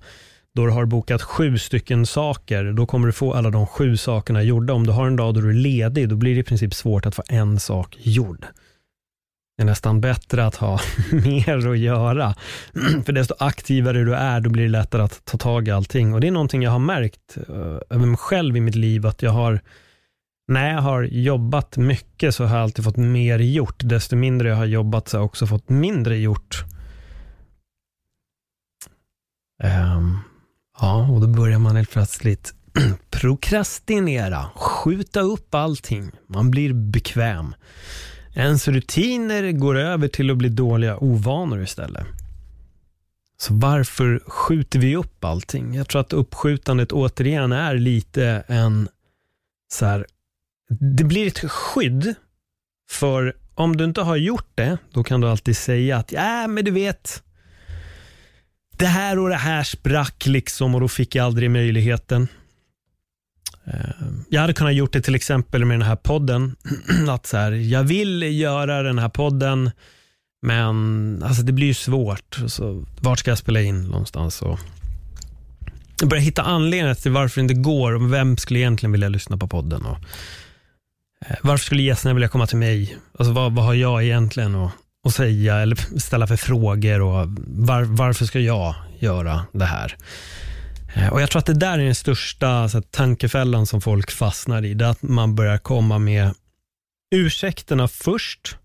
då 0.54 0.66
du 0.66 0.72
har 0.72 0.84
bokat 0.84 1.22
sju 1.22 1.58
stycken 1.58 2.06
saker, 2.06 2.72
då 2.72 2.86
kommer 2.86 3.06
du 3.06 3.12
få 3.12 3.34
alla 3.34 3.50
de 3.50 3.66
sju 3.66 3.96
sakerna 3.96 4.42
gjorda. 4.42 4.72
Om 4.72 4.86
du 4.86 4.92
har 4.92 5.06
en 5.06 5.16
dag 5.16 5.34
då 5.34 5.40
du 5.40 5.50
är 5.50 5.54
ledig, 5.54 6.08
då 6.08 6.16
blir 6.16 6.34
det 6.34 6.40
i 6.40 6.44
princip 6.44 6.74
svårt 6.74 7.06
att 7.06 7.14
få 7.14 7.22
en 7.28 7.60
sak 7.60 7.96
gjord. 8.00 8.46
Det 9.56 9.62
är 9.62 9.66
nästan 9.66 10.00
bättre 10.00 10.46
att 10.46 10.54
ha 10.54 10.80
mer 11.12 11.68
att 11.68 11.78
göra. 11.78 12.34
För 13.04 13.12
desto 13.12 13.34
aktivare 13.38 14.04
du 14.04 14.14
är, 14.14 14.40
då 14.40 14.50
blir 14.50 14.62
det 14.62 14.68
lättare 14.68 15.02
att 15.02 15.24
ta 15.24 15.38
tag 15.38 15.68
i 15.68 15.70
allting. 15.70 16.14
Och 16.14 16.20
det 16.20 16.26
är 16.26 16.30
någonting 16.30 16.62
jag 16.62 16.70
har 16.70 16.78
märkt 16.78 17.36
eh, 17.48 17.78
över 17.90 18.06
mig 18.06 18.16
själv 18.16 18.56
i 18.56 18.60
mitt 18.60 18.74
liv, 18.74 19.06
att 19.06 19.22
jag 19.22 19.30
har 19.30 19.60
när 20.50 20.74
jag 20.74 20.80
har 20.80 21.02
jobbat 21.02 21.76
mycket 21.76 22.34
så 22.34 22.44
har 22.44 22.56
jag 22.56 22.62
alltid 22.62 22.84
fått 22.84 22.96
mer 22.96 23.38
gjort. 23.38 23.80
Desto 23.84 24.16
mindre 24.16 24.48
jag 24.48 24.56
har 24.56 24.64
jobbat 24.64 25.08
så 25.08 25.16
har 25.16 25.20
jag 25.20 25.26
också 25.26 25.46
fått 25.46 25.68
mindre 25.68 26.16
gjort. 26.16 26.64
Um, 29.62 30.18
ja, 30.80 31.08
och 31.10 31.20
då 31.20 31.26
börjar 31.26 31.58
man 31.58 31.76
helt 31.76 31.90
plötsligt 31.90 32.54
prokrastinera, 33.10 34.50
skjuta 34.54 35.20
upp 35.20 35.54
allting. 35.54 36.10
Man 36.26 36.50
blir 36.50 36.72
bekväm. 36.72 37.54
Ens 38.34 38.68
rutiner 38.68 39.52
går 39.52 39.78
över 39.78 40.08
till 40.08 40.30
att 40.30 40.36
bli 40.36 40.48
dåliga 40.48 40.98
ovanor 40.98 41.62
istället. 41.62 42.06
Så 43.38 43.54
varför 43.54 44.22
skjuter 44.26 44.78
vi 44.78 44.96
upp 44.96 45.24
allting? 45.24 45.74
Jag 45.74 45.88
tror 45.88 46.00
att 46.00 46.12
uppskjutandet 46.12 46.92
återigen 46.92 47.52
är 47.52 47.74
lite 47.74 48.44
en 48.46 48.88
så 49.72 49.86
här, 49.86 50.06
det 50.78 51.04
blir 51.04 51.26
ett 51.26 51.50
skydd 51.50 52.14
för 52.90 53.36
om 53.54 53.76
du 53.76 53.84
inte 53.84 54.00
har 54.00 54.16
gjort 54.16 54.50
det, 54.54 54.78
då 54.92 55.04
kan 55.04 55.20
du 55.20 55.28
alltid 55.28 55.56
säga 55.56 55.96
att 55.96 56.12
ja, 56.12 56.46
men 56.46 56.64
du 56.64 56.70
vet, 56.70 57.22
det 58.76 58.86
här 58.86 59.18
och 59.18 59.28
det 59.28 59.34
här 59.34 59.62
sprack 59.62 60.26
liksom 60.26 60.74
och 60.74 60.80
då 60.80 60.88
fick 60.88 61.14
jag 61.14 61.26
aldrig 61.26 61.50
möjligheten. 61.50 62.28
Ehm, 63.64 64.24
jag 64.28 64.40
hade 64.40 64.52
kunnat 64.52 64.74
gjort 64.74 64.92
det 64.92 65.00
till 65.00 65.14
exempel 65.14 65.64
med 65.64 65.78
den 65.78 65.88
här 65.88 65.96
podden. 65.96 66.56
Att 67.08 67.26
så 67.26 67.36
här, 67.36 67.52
jag 67.52 67.82
vill 67.82 68.22
göra 68.40 68.82
den 68.82 68.98
här 68.98 69.08
podden, 69.08 69.70
men 70.42 71.22
alltså 71.22 71.42
det 71.42 71.52
blir 71.52 71.66
ju 71.66 71.74
svårt. 71.74 72.40
Så, 72.46 72.84
vart 73.00 73.18
ska 73.18 73.30
jag 73.30 73.38
spela 73.38 73.60
in 73.60 73.84
någonstans? 73.84 74.42
Och 74.42 74.58
börjar 76.06 76.22
hitta 76.22 76.42
anledningar 76.42 76.94
till 76.94 77.12
varför 77.12 77.40
det 77.40 77.42
inte 77.42 77.54
går 77.54 77.92
och 77.92 78.12
vem 78.12 78.36
skulle 78.36 78.58
egentligen 78.58 78.92
vilja 78.92 79.08
lyssna 79.08 79.36
på 79.36 79.48
podden. 79.48 79.86
Och 79.86 79.98
Eh, 81.26 81.36
varför 81.42 81.64
skulle 81.64 81.82
gästerna 81.82 82.14
vilja 82.14 82.28
komma 82.28 82.46
till 82.46 82.58
mig? 82.58 82.96
Alltså 83.18 83.32
vad, 83.32 83.52
vad 83.52 83.64
har 83.64 83.74
jag 83.74 84.04
egentligen 84.04 84.54
att, 84.54 84.72
att 85.06 85.14
säga 85.14 85.56
eller 85.56 85.98
ställa 85.98 86.26
för 86.26 86.36
frågor 86.36 87.00
och 87.00 87.26
var, 87.46 87.82
varför 87.82 88.24
ska 88.24 88.40
jag 88.40 88.74
göra 88.98 89.46
det 89.52 89.64
här? 89.64 89.96
Eh, 90.94 91.12
och 91.12 91.22
Jag 91.22 91.30
tror 91.30 91.40
att 91.40 91.46
det 91.46 91.54
där 91.54 91.78
är 91.78 91.84
den 91.84 91.94
största 91.94 92.68
så 92.68 92.76
här, 92.76 92.82
tankefällan 92.82 93.66
som 93.66 93.80
folk 93.80 94.10
fastnar 94.10 94.64
i. 94.64 94.74
Det 94.74 94.84
är 94.84 94.90
att 94.90 95.02
man 95.02 95.34
börjar 95.34 95.58
komma 95.58 95.98
med 95.98 96.34
ursäkterna 97.14 97.88
först 97.88 98.56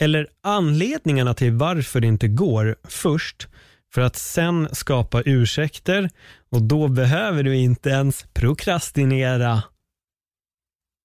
eller 0.00 0.26
anledningarna 0.42 1.34
till 1.34 1.52
varför 1.52 2.00
det 2.00 2.06
inte 2.06 2.28
går 2.28 2.76
först 2.88 3.48
för 3.94 4.00
att 4.00 4.16
sen 4.16 4.68
skapa 4.72 5.22
ursäkter 5.24 6.10
och 6.50 6.62
då 6.62 6.88
behöver 6.88 7.42
du 7.42 7.56
inte 7.56 7.90
ens 7.90 8.26
prokrastinera 8.34 9.62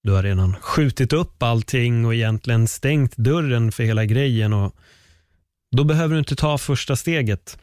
du 0.04 0.12
har 0.12 0.22
redan 0.22 0.56
skjutit 0.60 1.12
upp 1.12 1.42
allting 1.42 2.06
och 2.06 2.14
egentligen 2.14 2.68
stängt 2.68 3.16
dörren 3.16 3.72
för 3.72 3.82
hela 3.82 4.04
grejen 4.04 4.52
och 4.52 4.76
då 5.76 5.84
behöver 5.84 6.14
du 6.14 6.18
inte 6.18 6.36
ta 6.36 6.58
första 6.58 6.96
steget. 6.96 7.58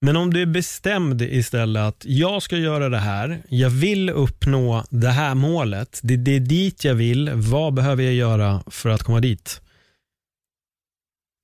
Men 0.00 0.16
om 0.16 0.32
du 0.32 0.42
är 0.42 0.46
bestämd 0.46 1.22
istället 1.22 1.82
att 1.82 2.04
jag 2.06 2.42
ska 2.42 2.56
göra 2.56 2.88
det 2.88 2.98
här, 2.98 3.42
jag 3.48 3.70
vill 3.70 4.10
uppnå 4.10 4.84
det 4.90 5.08
här 5.08 5.34
målet, 5.34 6.00
det, 6.02 6.16
det 6.16 6.36
är 6.36 6.40
dit 6.40 6.84
jag 6.84 6.94
vill, 6.94 7.30
vad 7.34 7.74
behöver 7.74 8.02
jag 8.02 8.14
göra 8.14 8.62
för 8.66 8.88
att 8.88 9.02
komma 9.02 9.20
dit? 9.20 9.60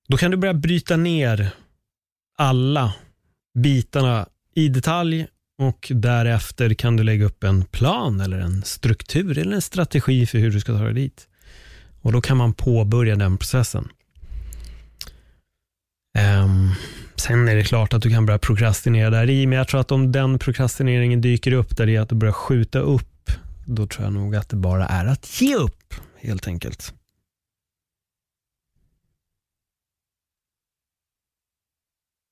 Då 0.08 0.16
kan 0.16 0.30
du 0.30 0.36
börja 0.36 0.54
bryta 0.54 0.96
ner 0.96 1.50
alla 2.38 2.94
bitarna 3.58 4.28
i 4.54 4.68
detalj 4.68 5.26
och 5.58 5.92
därefter 5.94 6.74
kan 6.74 6.96
du 6.96 7.02
lägga 7.02 7.24
upp 7.24 7.44
en 7.44 7.64
plan 7.64 8.20
eller 8.20 8.38
en 8.38 8.62
struktur 8.62 9.38
eller 9.38 9.54
en 9.54 9.62
strategi 9.62 10.26
för 10.26 10.38
hur 10.38 10.50
du 10.50 10.60
ska 10.60 10.78
ta 10.78 10.84
dig 10.84 10.94
dit. 10.94 11.28
Och 12.00 12.12
då 12.12 12.20
kan 12.20 12.36
man 12.36 12.54
påbörja 12.54 13.16
den 13.16 13.38
processen. 13.38 13.88
Um, 16.18 16.74
sen 17.16 17.48
är 17.48 17.56
det 17.56 17.64
klart 17.64 17.92
att 17.92 18.02
du 18.02 18.10
kan 18.10 18.26
börja 18.26 18.38
prokrastinera 18.38 19.10
där 19.10 19.30
i, 19.30 19.46
men 19.46 19.58
jag 19.58 19.68
tror 19.68 19.80
att 19.80 19.92
om 19.92 20.12
den 20.12 20.38
prokrastineringen 20.38 21.20
dyker 21.20 21.52
upp 21.52 21.76
där 21.76 21.86
det 21.86 21.96
är 21.96 22.00
att 22.00 22.08
du 22.08 22.14
börjar 22.14 22.32
skjuta 22.32 22.78
upp, 22.78 23.30
då 23.66 23.86
tror 23.86 24.04
jag 24.04 24.12
nog 24.12 24.36
att 24.36 24.48
det 24.48 24.56
bara 24.56 24.86
är 24.86 25.06
att 25.06 25.40
ge 25.40 25.56
upp, 25.56 25.94
helt 26.16 26.48
enkelt. 26.48 26.94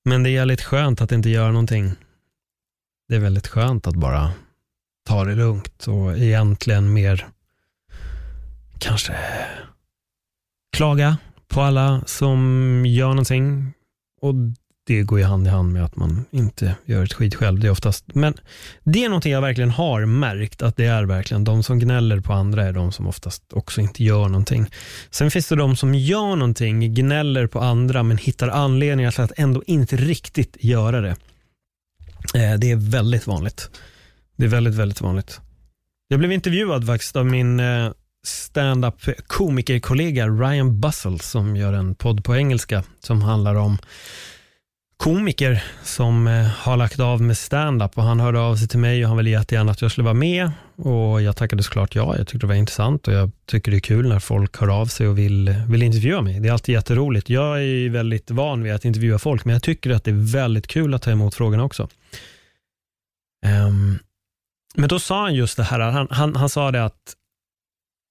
Men 0.05 0.23
det 0.23 0.31
är 0.31 0.47
lite 0.47 0.65
skönt 0.65 1.01
att 1.01 1.13
inte 1.13 1.31
göra 1.31 1.53
någonting 1.53 1.93
det 3.13 3.17
är 3.17 3.21
väldigt 3.21 3.49
skönt 3.49 3.87
att 3.87 3.95
bara 3.95 4.33
ta 5.07 5.25
det 5.25 5.35
lugnt 5.35 5.87
och 5.87 6.19
egentligen 6.19 6.93
mer 6.93 7.27
kanske 8.79 9.17
klaga 10.77 11.17
på 11.49 11.61
alla 11.61 12.03
som 12.07 12.83
gör 12.87 13.09
någonting. 13.09 13.73
Och 14.21 14.35
det 14.87 15.03
går 15.03 15.19
ju 15.19 15.25
hand 15.25 15.47
i 15.47 15.51
hand 15.51 15.73
med 15.73 15.85
att 15.85 15.97
man 15.97 16.25
inte 16.31 16.75
gör 16.85 17.05
ett 17.05 17.13
skit 17.13 17.35
själv. 17.35 17.61
Det 17.61 17.67
är 17.67 17.71
oftast, 17.71 18.05
men 18.15 18.35
det 18.85 19.05
är 19.05 19.09
någonting 19.09 19.33
jag 19.33 19.41
verkligen 19.41 19.71
har 19.71 20.07
märkt, 20.07 20.63
att 20.63 20.77
det 20.77 20.87
är 20.87 21.05
verkligen 21.05 21.45
de 21.45 21.63
som 21.63 21.79
gnäller 21.79 22.21
på 22.21 22.33
andra 22.33 22.65
är 22.65 22.73
de 22.73 22.93
som 22.93 23.07
oftast 23.07 23.53
också 23.53 23.81
inte 23.81 24.05
gör 24.05 24.29
någonting. 24.29 24.71
Sen 25.11 25.31
finns 25.31 25.49
det 25.49 25.57
de 25.57 25.77
som 25.77 25.95
gör 25.95 26.37
någonting, 26.37 26.95
gnäller 26.95 27.47
på 27.47 27.61
andra, 27.61 28.03
men 28.03 28.17
hittar 28.17 28.49
anledningar 28.49 29.11
till 29.11 29.21
att 29.21 29.33
ändå 29.37 29.63
inte 29.67 29.97
riktigt 29.97 30.57
göra 30.61 31.01
det. 31.01 31.17
Eh, 32.35 32.59
det 32.59 32.71
är 32.71 32.91
väldigt 32.91 33.27
vanligt. 33.27 33.71
Det 34.37 34.45
är 34.45 34.49
väldigt, 34.49 34.75
väldigt 34.75 35.01
vanligt. 35.01 35.41
Jag 36.09 36.19
blev 36.19 36.33
intervjuad 36.33 36.87
faktiskt 36.87 37.17
av 37.17 37.27
min 37.27 37.61
eh, 37.61 37.93
stand-up 38.27 39.01
komikerkollega 39.27 40.29
Ryan 40.29 40.81
Bussell 40.81 41.21
som 41.21 41.57
gör 41.57 41.73
en 41.73 41.95
podd 41.95 42.25
på 42.25 42.37
engelska 42.37 42.85
som 43.01 43.23
handlar 43.23 43.55
om 43.55 43.79
komiker 45.03 45.65
som 45.83 46.27
eh, 46.27 46.47
har 46.47 46.77
lagt 46.77 47.01
av 47.01 47.23
med 47.23 47.39
stand-up 47.39 47.99
och 47.99 48.03
han 48.03 48.21
hörde 48.21 48.41
av 48.41 48.57
sig 48.57 48.69
till 48.69 48.79
mig 48.79 49.05
och 49.05 49.09
han 49.09 49.17
ville 49.17 49.31
jättegärna 49.31 49.73
att 49.73 49.83
jag 49.83 49.91
skulle 49.91 50.05
vara 50.05 50.15
med 50.15 50.51
och 50.77 51.23
jag 51.23 51.37
tackade 51.37 51.63
såklart 51.63 51.95
ja. 51.95 52.17
Jag 52.17 52.27
tyckte 52.27 52.47
det 52.47 52.47
var 52.47 52.55
intressant 52.55 53.09
och 53.09 53.15
jag 53.15 53.31
tycker 53.47 53.71
det 53.71 53.77
är 53.77 53.81
kul 53.81 54.09
när 54.09 54.19
folk 54.19 54.61
hör 54.61 54.81
av 54.81 54.87
sig 54.87 55.09
och 55.09 55.19
vill, 55.19 55.55
vill 55.69 55.83
intervjua 55.83 56.23
mig. 56.23 56.41
Det 56.41 56.49
är 56.49 56.53
alltid 56.53 56.73
jätteroligt. 56.73 57.31
Jag 57.31 57.63
är 57.63 57.89
väldigt 57.89 58.31
van 58.31 58.63
vid 58.63 58.73
att 58.73 58.85
intervjua 58.85 59.19
folk 59.19 59.45
men 59.45 59.53
jag 59.53 59.63
tycker 59.63 59.91
att 59.91 60.05
det 60.05 60.11
är 60.11 60.33
väldigt 60.33 60.67
kul 60.67 60.95
att 60.95 61.03
ta 61.03 61.11
emot 61.11 61.35
frågorna 61.35 61.65
också. 61.65 61.89
Um, 63.67 63.99
men 64.75 64.89
då 64.89 64.99
sa 64.99 65.23
han 65.23 65.35
just 65.35 65.57
det 65.57 65.63
här, 65.63 65.81
han, 65.81 66.09
han, 66.11 66.37
han 66.37 66.49
sa 66.49 66.71
det 66.71 66.85
att 66.85 67.15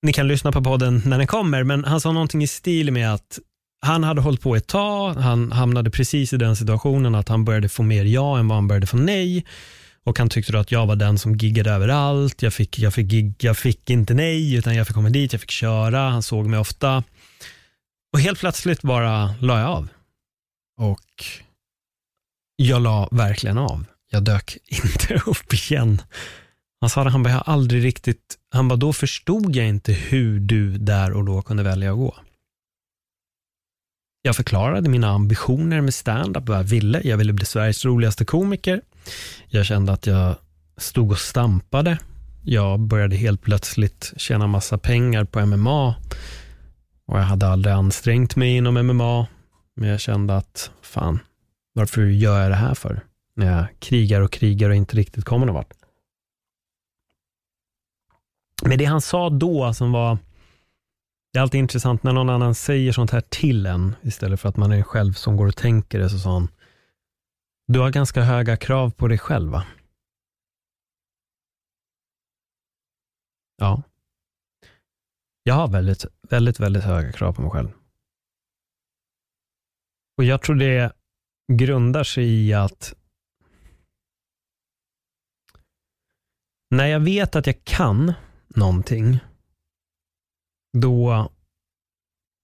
ni 0.01 0.13
kan 0.13 0.27
lyssna 0.27 0.51
på 0.51 0.63
podden 0.63 1.01
när 1.05 1.17
den 1.17 1.27
kommer, 1.27 1.63
men 1.63 1.83
han 1.83 2.01
sa 2.01 2.11
någonting 2.11 2.43
i 2.43 2.47
stil 2.47 2.91
med 2.91 3.13
att 3.13 3.39
han 3.81 4.03
hade 4.03 4.21
hållit 4.21 4.41
på 4.41 4.55
ett 4.55 4.67
tag, 4.67 5.13
han 5.13 5.51
hamnade 5.51 5.91
precis 5.91 6.33
i 6.33 6.37
den 6.37 6.55
situationen 6.55 7.15
att 7.15 7.29
han 7.29 7.45
började 7.45 7.69
få 7.69 7.83
mer 7.83 8.05
ja 8.05 8.39
än 8.39 8.47
vad 8.47 8.55
han 8.57 8.67
började 8.67 8.87
få 8.87 8.97
nej. 8.97 9.45
Och 10.03 10.19
han 10.19 10.29
tyckte 10.29 10.59
att 10.59 10.71
jag 10.71 10.87
var 10.87 10.95
den 10.95 11.17
som 11.17 11.35
giggade 11.35 11.71
överallt. 11.71 12.41
Jag 12.41 12.53
fick, 12.53 12.79
jag, 12.79 12.93
fick 12.93 13.07
gig, 13.07 13.35
jag 13.37 13.57
fick 13.57 13.89
inte 13.89 14.13
nej, 14.13 14.55
utan 14.55 14.75
jag 14.75 14.87
fick 14.87 14.95
komma 14.95 15.09
dit, 15.09 15.33
jag 15.33 15.41
fick 15.41 15.51
köra, 15.51 16.09
han 16.09 16.23
såg 16.23 16.47
mig 16.47 16.59
ofta. 16.59 17.03
Och 18.13 18.19
helt 18.19 18.39
plötsligt 18.39 18.81
bara 18.81 19.35
la 19.39 19.59
jag 19.59 19.69
av. 19.69 19.87
Och 20.79 21.23
jag 22.55 22.81
la 22.81 23.09
verkligen 23.11 23.57
av. 23.57 23.85
Jag 24.11 24.23
dök 24.23 24.57
inte 24.67 25.13
upp 25.25 25.53
igen. 25.53 26.01
Han 26.81 26.89
sa 26.89 27.01
att 27.01 27.11
han 27.11 27.23
bara, 27.23 27.41
aldrig 27.41 27.83
riktigt, 27.83 28.37
han 28.51 28.67
bara, 28.67 28.75
då 28.75 28.93
förstod 28.93 29.55
jag 29.55 29.67
inte 29.67 29.93
hur 29.93 30.39
du 30.39 30.77
där 30.77 31.11
och 31.11 31.25
då 31.25 31.41
kunde 31.41 31.63
välja 31.63 31.91
att 31.91 31.97
gå. 31.97 32.15
Jag 34.21 34.35
förklarade 34.35 34.89
mina 34.89 35.09
ambitioner 35.09 35.81
med 35.81 35.93
stand-up, 35.93 36.47
vad 36.49 36.57
jag 36.57 36.63
ville. 36.63 37.01
Jag 37.03 37.17
ville 37.17 37.33
bli 37.33 37.45
Sveriges 37.45 37.85
roligaste 37.85 38.25
komiker. 38.25 38.81
Jag 39.47 39.65
kände 39.65 39.91
att 39.91 40.07
jag 40.07 40.35
stod 40.77 41.11
och 41.11 41.17
stampade. 41.17 41.97
Jag 42.43 42.79
började 42.79 43.15
helt 43.15 43.41
plötsligt 43.41 44.13
tjäna 44.17 44.47
massa 44.47 44.77
pengar 44.77 45.23
på 45.23 45.45
MMA. 45.45 45.95
Och 47.05 47.17
jag 47.17 47.23
hade 47.23 47.47
aldrig 47.47 47.73
ansträngt 47.73 48.35
mig 48.35 48.55
inom 48.57 48.73
MMA. 48.73 49.27
Men 49.75 49.89
jag 49.89 49.99
kände 49.99 50.37
att, 50.37 50.71
fan, 50.81 51.19
varför 51.73 52.01
gör 52.01 52.41
jag 52.41 52.51
det 52.51 52.55
här 52.55 52.73
för? 52.73 53.03
När 53.35 53.57
jag 53.57 53.65
krigar 53.79 54.21
och 54.21 54.31
krigar 54.31 54.69
och 54.69 54.75
inte 54.75 54.97
riktigt 54.97 55.25
kommer 55.25 55.45
någon 55.45 55.55
vart. 55.55 55.73
Men 58.63 58.77
det 58.77 58.85
han 58.85 59.01
sa 59.01 59.29
då 59.29 59.73
som 59.73 59.91
var 59.91 60.17
det 61.33 61.39
är 61.39 61.41
alltid 61.41 61.59
intressant 61.59 62.03
när 62.03 62.13
någon 62.13 62.29
annan 62.29 62.55
säger 62.55 62.91
sånt 62.91 63.11
här 63.11 63.21
till 63.21 63.65
en, 63.65 63.95
istället 64.01 64.39
för 64.39 64.49
att 64.49 64.57
man 64.57 64.71
är 64.71 64.83
själv 64.83 65.13
som 65.13 65.37
går 65.37 65.47
och 65.47 65.55
tänker 65.55 65.99
det, 65.99 66.09
så 66.09 66.19
sa 66.19 66.33
han, 66.33 66.47
du 67.67 67.79
har 67.79 67.89
ganska 67.89 68.21
höga 68.21 68.57
krav 68.57 68.89
på 68.89 69.07
dig 69.07 69.17
själv 69.17 69.51
va? 69.51 69.65
Ja. 73.57 73.83
Jag 75.43 75.53
har 75.53 75.67
väldigt, 75.67 76.05
väldigt, 76.29 76.59
väldigt 76.59 76.83
höga 76.83 77.11
krav 77.11 77.33
på 77.33 77.41
mig 77.41 77.51
själv. 77.51 77.69
Och 80.17 80.23
jag 80.23 80.41
tror 80.41 80.55
det 80.55 80.91
grundar 81.53 82.03
sig 82.03 82.25
i 82.25 82.53
att 82.53 82.93
när 86.69 86.85
jag 86.85 86.99
vet 86.99 87.35
att 87.35 87.47
jag 87.47 87.63
kan 87.63 88.13
någonting, 88.47 89.19
då 90.73 91.29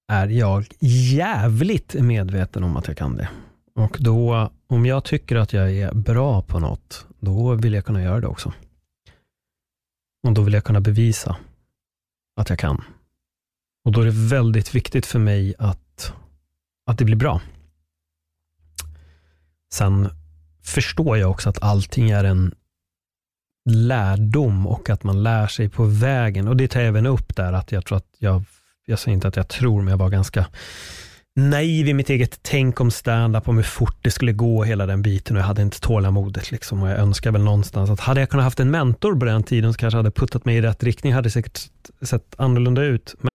är 0.08 0.28
jag 0.28 0.66
jävligt 0.80 1.94
medveten 1.94 2.64
om 2.64 2.78
att 2.78 2.88
jag 2.88 2.98
kan 2.98 3.16
det. 3.16 3.30
Och 3.76 3.98
då, 4.00 4.52
om 4.68 4.86
jag 4.86 5.04
tycker 5.04 5.36
att 5.36 5.54
jag 5.54 5.72
är 5.72 5.94
bra 5.94 6.42
på 6.42 6.60
något, 6.60 7.08
då 7.20 7.56
vill 7.56 7.74
jag 7.74 7.86
kunna 7.86 8.04
göra 8.04 8.20
det 8.20 8.28
också. 8.28 8.54
Och 10.28 10.34
då 10.34 10.42
vill 10.42 10.54
jag 10.54 10.64
kunna 10.64 10.82
bevisa 10.82 11.38
att 12.36 12.50
jag 12.50 12.60
kan. 12.60 12.84
Och 13.86 13.92
då 13.92 14.02
är 14.02 14.06
det 14.06 14.28
väldigt 14.30 14.76
viktigt 14.76 15.06
för 15.06 15.20
mig 15.20 15.56
att, 15.60 16.14
att 16.86 16.98
det 16.98 17.06
blir 17.06 17.16
bra. 17.16 17.42
Sen 19.74 20.10
förstår 20.62 21.18
jag 21.18 21.32
också 21.32 21.50
att 21.50 21.64
allting 21.64 22.10
är 22.10 22.24
en 22.24 22.56
lärdom 23.68 24.68
och 24.68 24.90
att 24.90 25.04
man 25.04 25.24
lär 25.24 25.48
sig 25.48 25.70
på 25.70 25.84
vägen. 25.84 26.48
Och 26.48 26.58
det 26.58 26.68
tar 26.68 26.80
jag 26.80 26.88
även 26.88 27.06
upp 27.06 27.36
där, 27.36 27.54
att 27.54 27.72
jag 27.72 27.86
tror 27.86 27.98
att 27.98 28.08
jag, 28.18 28.44
jag 28.86 29.00
säger 29.00 29.16
inte 29.16 29.28
att 29.28 29.36
jag 29.36 29.48
tror, 29.48 29.82
men 29.82 29.92
jag 29.92 29.98
var 29.98 30.10
ganska 30.10 30.46
naiv 31.36 31.88
i 31.88 31.94
mitt 31.94 32.10
eget 32.10 32.40
tänk 32.42 32.82
om 32.82 32.92
standup, 32.92 33.48
om 33.48 33.56
hur 33.56 33.64
fort 33.64 33.98
det 34.02 34.12
skulle 34.12 34.34
gå 34.34 34.64
hela 34.64 34.86
den 34.86 35.02
biten 35.02 35.36
och 35.36 35.42
jag 35.42 35.48
hade 35.48 35.62
inte 35.62 35.80
tålamodet 35.80 36.52
liksom 36.52 36.84
och 36.84 36.90
jag 36.90 36.98
önskar 36.98 37.32
väl 37.32 37.44
någonstans 37.44 37.90
att 37.90 38.00
hade 38.00 38.20
jag 38.20 38.30
kunnat 38.30 38.44
haft 38.44 38.60
en 38.60 38.72
mentor 38.72 39.20
på 39.20 39.26
den 39.26 39.44
tiden 39.44 39.74
så 39.74 39.80
kanske 39.80 39.98
hade 39.98 40.12
puttat 40.12 40.46
mig 40.46 40.58
i 40.58 40.62
rätt 40.62 40.84
riktning, 40.84 41.14
hade 41.14 41.32
säkert 41.32 41.60
sett 42.02 42.36
annorlunda 42.38 42.84
ut. 42.84 43.16
Men... 43.20 43.30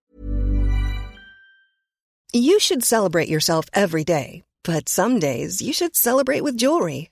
You 2.35 2.61
should 2.61 2.85
celebrate 2.85 3.29
yourself 3.31 3.67
every 3.73 4.05
day, 4.05 4.43
but 4.69 4.89
some 4.89 5.21
days 5.21 5.63
you 5.63 5.73
should 5.73 5.97
celebrate 5.97 6.43
with 6.43 6.63
jewelry. 6.63 7.12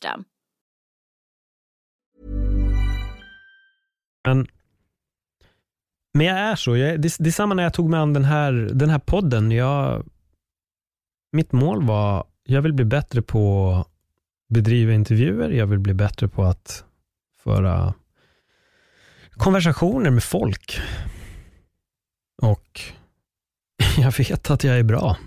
Men, 4.23 4.47
men 6.13 6.25
jag 6.27 6.39
är 6.39 6.55
så. 6.55 6.77
Jag, 6.77 7.01
det, 7.01 7.15
det 7.19 7.29
är 7.29 7.31
samma 7.31 7.55
när 7.55 7.63
jag 7.63 7.73
tog 7.73 7.89
mig 7.89 7.99
an 7.99 8.13
den 8.13 8.25
här, 8.25 8.51
den 8.51 8.89
här 8.89 8.99
podden. 8.99 9.51
Jag, 9.51 10.05
mitt 11.31 11.51
mål 11.51 11.85
var, 11.85 12.25
jag 12.43 12.61
vill 12.61 12.73
bli 12.73 12.85
bättre 12.85 13.21
på 13.21 13.71
att 13.71 13.87
bedriva 14.49 14.93
intervjuer. 14.93 15.49
Jag 15.49 15.67
vill 15.67 15.79
bli 15.79 15.93
bättre 15.93 16.27
på 16.27 16.43
att 16.43 16.85
föra 17.43 17.93
konversationer 19.31 20.09
med 20.09 20.23
folk. 20.23 20.81
Och 22.41 22.81
jag 23.97 24.17
vet 24.17 24.49
att 24.49 24.63
jag 24.63 24.79
är 24.79 24.83
bra. 24.83 25.17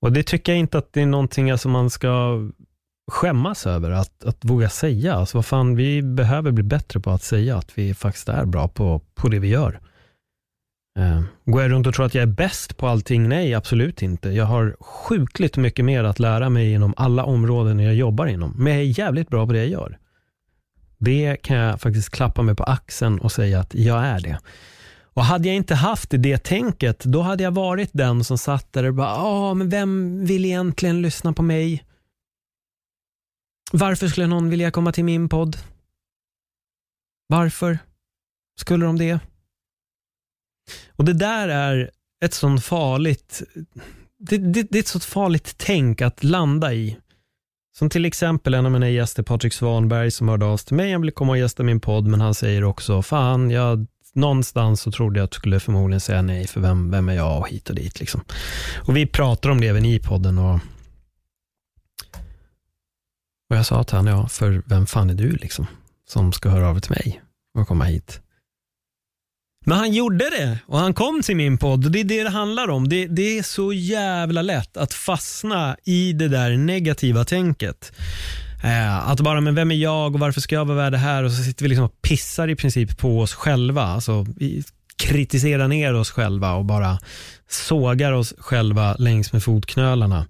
Och 0.00 0.12
det 0.12 0.22
tycker 0.22 0.52
jag 0.52 0.58
inte 0.58 0.78
att 0.78 0.92
det 0.92 1.02
är 1.02 1.06
någonting 1.06 1.50
alltså 1.50 1.68
man 1.68 1.90
ska 1.90 2.38
skämmas 3.10 3.66
över 3.66 3.90
att, 3.90 4.24
att 4.24 4.44
våga 4.44 4.68
säga. 4.68 5.14
Alltså 5.14 5.38
vad 5.38 5.46
fan, 5.46 5.76
vi 5.76 6.02
behöver 6.02 6.50
bli 6.50 6.64
bättre 6.64 7.00
på 7.00 7.10
att 7.10 7.22
säga 7.22 7.56
att 7.56 7.78
vi 7.78 7.94
faktiskt 7.94 8.28
är 8.28 8.44
bra 8.44 8.68
på, 8.68 9.00
på 9.14 9.28
det 9.28 9.38
vi 9.38 9.48
gör. 9.48 9.80
Eh, 10.98 11.22
går 11.44 11.62
jag 11.62 11.70
runt 11.70 11.86
och 11.86 11.94
tror 11.94 12.06
att 12.06 12.14
jag 12.14 12.22
är 12.22 12.26
bäst 12.26 12.76
på 12.76 12.88
allting? 12.88 13.28
Nej, 13.28 13.54
absolut 13.54 14.02
inte. 14.02 14.28
Jag 14.30 14.44
har 14.44 14.76
sjukligt 14.80 15.56
mycket 15.56 15.84
mer 15.84 16.04
att 16.04 16.18
lära 16.18 16.48
mig 16.48 16.72
inom 16.72 16.94
alla 16.96 17.24
områden 17.24 17.78
jag 17.78 17.94
jobbar 17.94 18.26
inom. 18.26 18.54
Men 18.56 18.72
jag 18.72 18.82
är 18.82 18.98
jävligt 18.98 19.28
bra 19.28 19.46
på 19.46 19.52
det 19.52 19.58
jag 19.58 19.68
gör. 19.68 19.98
Det 20.98 21.36
kan 21.42 21.56
jag 21.56 21.80
faktiskt 21.80 22.10
klappa 22.10 22.42
mig 22.42 22.54
på 22.54 22.64
axeln 22.64 23.18
och 23.18 23.32
säga 23.32 23.60
att 23.60 23.74
jag 23.74 24.04
är 24.04 24.20
det. 24.20 24.38
Och 25.14 25.24
hade 25.24 25.48
jag 25.48 25.56
inte 25.56 25.74
haft 25.74 26.10
det 26.10 26.38
tänket, 26.38 27.04
då 27.04 27.20
hade 27.20 27.42
jag 27.42 27.50
varit 27.50 27.90
den 27.92 28.24
som 28.24 28.38
satt 28.38 28.72
där 28.72 28.84
och 28.84 28.94
bara, 28.94 29.08
ja, 29.08 29.54
men 29.54 29.68
vem 29.68 30.24
vill 30.26 30.44
egentligen 30.44 31.02
lyssna 31.02 31.32
på 31.32 31.42
mig? 31.42 31.84
Varför 33.72 34.08
skulle 34.08 34.26
någon 34.26 34.50
vilja 34.50 34.70
komma 34.70 34.92
till 34.92 35.04
min 35.04 35.28
podd? 35.28 35.56
Varför 37.26 37.78
skulle 38.60 38.86
de 38.86 38.98
det? 38.98 39.18
Och 40.96 41.04
det 41.04 41.12
där 41.12 41.48
är 41.48 41.90
ett 42.24 42.34
sånt 42.34 42.64
farligt, 42.64 43.42
det, 44.18 44.38
det, 44.38 44.62
det 44.62 44.78
är 44.78 44.80
ett 44.80 44.88
sånt 44.88 45.04
farligt 45.04 45.54
tänk 45.56 46.02
att 46.02 46.24
landa 46.24 46.74
i. 46.74 46.96
Som 47.78 47.90
till 47.90 48.04
exempel 48.04 48.54
en 48.54 48.66
av 48.66 48.72
mina 48.72 48.90
gäster, 48.90 49.22
Patrik 49.22 49.52
Svanberg, 49.52 50.10
som 50.10 50.28
hörde 50.28 50.44
av 50.44 50.56
sig 50.56 50.66
till 50.66 50.76
mig. 50.76 50.92
Han 50.92 51.00
ville 51.00 51.12
komma 51.12 51.32
och 51.32 51.38
gästa 51.38 51.62
min 51.62 51.80
podd, 51.80 52.06
men 52.06 52.20
han 52.20 52.34
säger 52.34 52.64
också, 52.64 53.02
fan, 53.02 53.50
jag, 53.50 53.86
någonstans 54.14 54.80
så 54.80 54.92
trodde 54.92 55.18
jag 55.20 55.24
att 55.24 55.30
du 55.30 55.36
skulle 55.36 55.60
förmodligen 55.60 56.00
säga 56.00 56.22
nej, 56.22 56.46
för 56.46 56.60
vem, 56.60 56.90
vem 56.90 57.08
är 57.08 57.14
jag 57.14 57.38
och 57.38 57.48
hit 57.48 57.70
och 57.70 57.76
dit. 57.76 58.00
Liksom. 58.00 58.24
Och 58.86 58.96
vi 58.96 59.06
pratar 59.06 59.50
om 59.50 59.60
det 59.60 59.68
även 59.68 59.84
i 59.84 59.98
podden. 59.98 60.38
Och, 60.38 60.60
och 63.52 63.58
jag 63.58 63.66
sa 63.66 63.84
till 63.84 63.96
honom, 63.96 64.14
ja, 64.14 64.28
för 64.28 64.62
vem 64.66 64.86
fan 64.86 65.10
är 65.10 65.14
du 65.14 65.30
liksom, 65.30 65.66
som 66.08 66.32
ska 66.32 66.48
höra 66.48 66.68
av 66.68 66.74
dig 66.74 66.82
till 66.82 66.90
mig 66.90 67.22
och 67.58 67.68
komma 67.68 67.84
hit? 67.84 68.20
Men 69.66 69.78
han 69.78 69.92
gjorde 69.92 70.30
det 70.30 70.58
och 70.66 70.78
han 70.78 70.94
kom 70.94 71.22
till 71.22 71.36
min 71.36 71.58
podd 71.58 71.84
och 71.84 71.90
det 71.90 72.00
är 72.00 72.04
det 72.04 72.22
det 72.22 72.30
handlar 72.30 72.68
om. 72.68 72.88
Det, 72.88 73.06
det, 73.06 73.38
är 73.38 73.42
så 73.42 73.72
jävla 73.72 74.42
lätt 74.42 74.76
att 74.76 74.94
fastna 74.94 75.76
i 75.84 76.12
det 76.12 76.28
där 76.28 76.56
negativa 76.56 77.24
tänket. 77.24 77.92
Eh, 78.64 79.08
att 79.08 79.20
bara, 79.20 79.40
men 79.40 79.54
vem 79.54 79.70
är 79.70 79.74
jag 79.74 80.14
och 80.14 80.20
varför 80.20 80.40
ska 80.40 80.54
jag 80.54 80.64
vara 80.64 80.76
värd 80.76 80.92
det 80.92 80.98
här? 80.98 81.22
Och 81.22 81.32
så 81.32 81.42
sitter 81.42 81.62
vi 81.62 81.68
liksom 81.68 81.84
och 81.84 82.02
pissar 82.02 82.48
i 82.48 82.56
princip 82.56 82.98
på 82.98 83.20
oss 83.20 83.34
själva. 83.34 83.82
Alltså, 83.82 84.26
vi 84.36 84.64
kritiserar 84.96 85.68
ner 85.68 85.94
oss 85.94 86.10
själva 86.10 86.52
och 86.52 86.64
bara 86.64 86.98
sågar 87.48 88.12
oss 88.12 88.34
själva 88.38 88.94
längs 88.98 89.32
med 89.32 89.42
fotknölarna. 89.42 90.26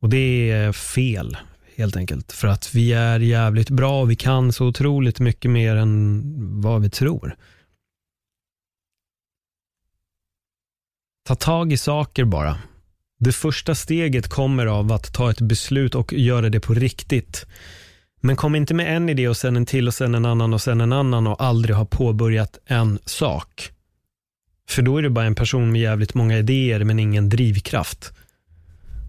Och 0.00 0.08
det 0.08 0.50
är 0.50 0.72
fel 0.72 1.36
helt 1.76 1.96
enkelt. 1.96 2.32
För 2.32 2.48
att 2.48 2.74
vi 2.74 2.92
är 2.92 3.20
jävligt 3.20 3.70
bra 3.70 4.00
och 4.00 4.10
vi 4.10 4.16
kan 4.16 4.52
så 4.52 4.66
otroligt 4.66 5.20
mycket 5.20 5.50
mer 5.50 5.76
än 5.76 6.22
vad 6.60 6.82
vi 6.82 6.90
tror. 6.90 7.36
Ta 11.24 11.34
tag 11.34 11.72
i 11.72 11.76
saker 11.76 12.24
bara. 12.24 12.58
Det 13.18 13.32
första 13.32 13.74
steget 13.74 14.28
kommer 14.28 14.66
av 14.66 14.92
att 14.92 15.14
ta 15.14 15.30
ett 15.30 15.40
beslut 15.40 15.94
och 15.94 16.12
göra 16.12 16.48
det 16.48 16.60
på 16.60 16.74
riktigt. 16.74 17.46
Men 18.20 18.36
kom 18.36 18.54
inte 18.54 18.74
med 18.74 18.96
en 18.96 19.08
idé 19.08 19.28
och 19.28 19.36
sen 19.36 19.56
en 19.56 19.66
till 19.66 19.88
och 19.88 19.94
sen 19.94 20.14
en 20.14 20.24
annan 20.24 20.54
och 20.54 20.62
sen 20.62 20.80
en 20.80 20.92
annan 20.92 21.26
och 21.26 21.42
aldrig 21.42 21.76
ha 21.76 21.84
påbörjat 21.84 22.58
en 22.66 22.98
sak. 23.04 23.70
För 24.68 24.82
då 24.82 24.96
är 24.96 25.02
du 25.02 25.08
bara 25.08 25.24
en 25.24 25.34
person 25.34 25.72
med 25.72 25.80
jävligt 25.80 26.14
många 26.14 26.38
idéer 26.38 26.84
men 26.84 26.98
ingen 26.98 27.28
drivkraft. 27.28 28.12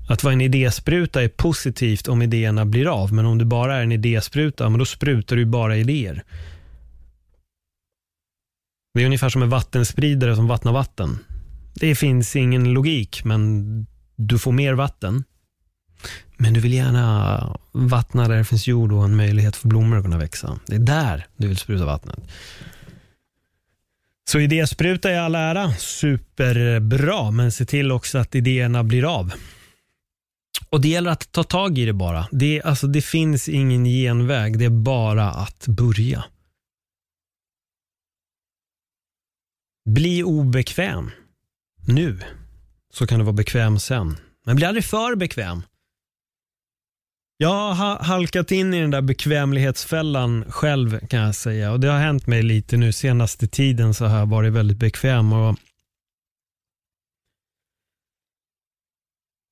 Att 0.09 0.23
vara 0.23 0.33
en 0.33 0.41
idéspruta 0.41 1.23
är 1.23 1.27
positivt 1.27 2.07
om 2.07 2.21
idéerna 2.21 2.65
blir 2.65 2.87
av, 2.87 3.13
men 3.13 3.25
om 3.25 3.37
du 3.37 3.45
bara 3.45 3.75
är 3.75 3.83
en 3.83 3.91
idéspruta, 3.91 4.69
men 4.69 4.79
då 4.79 4.85
sprutar 4.85 5.35
du 5.35 5.45
bara 5.45 5.77
idéer. 5.77 6.23
Det 8.93 9.01
är 9.01 9.05
ungefär 9.05 9.29
som 9.29 9.43
en 9.43 9.49
vattenspridare 9.49 10.35
som 10.35 10.47
vattnar 10.47 10.71
vatten. 10.71 11.19
Det 11.73 11.95
finns 11.95 12.35
ingen 12.35 12.73
logik, 12.73 13.23
men 13.23 13.63
du 14.15 14.39
får 14.39 14.51
mer 14.51 14.73
vatten. 14.73 15.23
Men 16.37 16.53
du 16.53 16.59
vill 16.59 16.73
gärna 16.73 17.57
vattna 17.71 18.27
där 18.27 18.37
det 18.37 18.45
finns 18.45 18.67
jord 18.67 18.91
och 18.91 19.03
en 19.03 19.15
möjlighet 19.15 19.55
för 19.55 19.67
blommor 19.67 19.97
att 19.97 20.03
kunna 20.03 20.17
växa. 20.17 20.59
Det 20.67 20.75
är 20.75 20.79
där 20.79 21.25
du 21.37 21.47
vill 21.47 21.57
spruta 21.57 21.85
vattnet. 21.85 22.19
Så 24.29 24.39
idéspruta 24.39 25.11
i 25.11 25.17
all 25.17 25.35
ära, 25.35 25.73
superbra, 25.73 27.31
men 27.31 27.51
se 27.51 27.65
till 27.65 27.91
också 27.91 28.17
att 28.17 28.35
idéerna 28.35 28.83
blir 28.83 29.15
av. 29.15 29.33
Och 30.73 30.81
Det 30.81 30.87
gäller 30.87 31.11
att 31.11 31.31
ta 31.31 31.43
tag 31.43 31.77
i 31.77 31.85
det 31.85 31.93
bara. 31.93 32.27
Det, 32.31 32.61
alltså, 32.61 32.87
det 32.87 33.01
finns 33.01 33.49
ingen 33.49 33.85
genväg, 33.85 34.59
det 34.59 34.65
är 34.65 34.69
bara 34.69 35.29
att 35.29 35.67
börja. 35.67 36.25
Bli 39.89 40.23
obekväm 40.23 41.11
nu, 41.87 42.19
så 42.93 43.07
kan 43.07 43.19
du 43.19 43.25
vara 43.25 43.33
bekväm 43.33 43.79
sen. 43.79 44.17
Men 44.45 44.55
bli 44.55 44.65
aldrig 44.65 44.85
för 44.85 45.15
bekväm. 45.15 45.61
Jag 47.37 47.73
har 47.73 48.03
halkat 48.03 48.51
in 48.51 48.73
i 48.73 48.81
den 48.81 48.91
där 48.91 49.01
bekvämlighetsfällan 49.01 50.51
själv 50.51 51.07
kan 51.07 51.19
jag 51.19 51.35
säga. 51.35 51.71
Och 51.71 51.79
Det 51.79 51.87
har 51.87 51.99
hänt 51.99 52.27
mig 52.27 52.43
lite 52.43 52.77
nu 52.77 52.91
senaste 52.91 53.47
tiden 53.47 53.93
så 53.93 54.05
har 54.05 54.19
jag 54.19 54.29
varit 54.29 54.53
väldigt 54.53 54.77
bekväm. 54.77 55.33
Och 55.33 55.57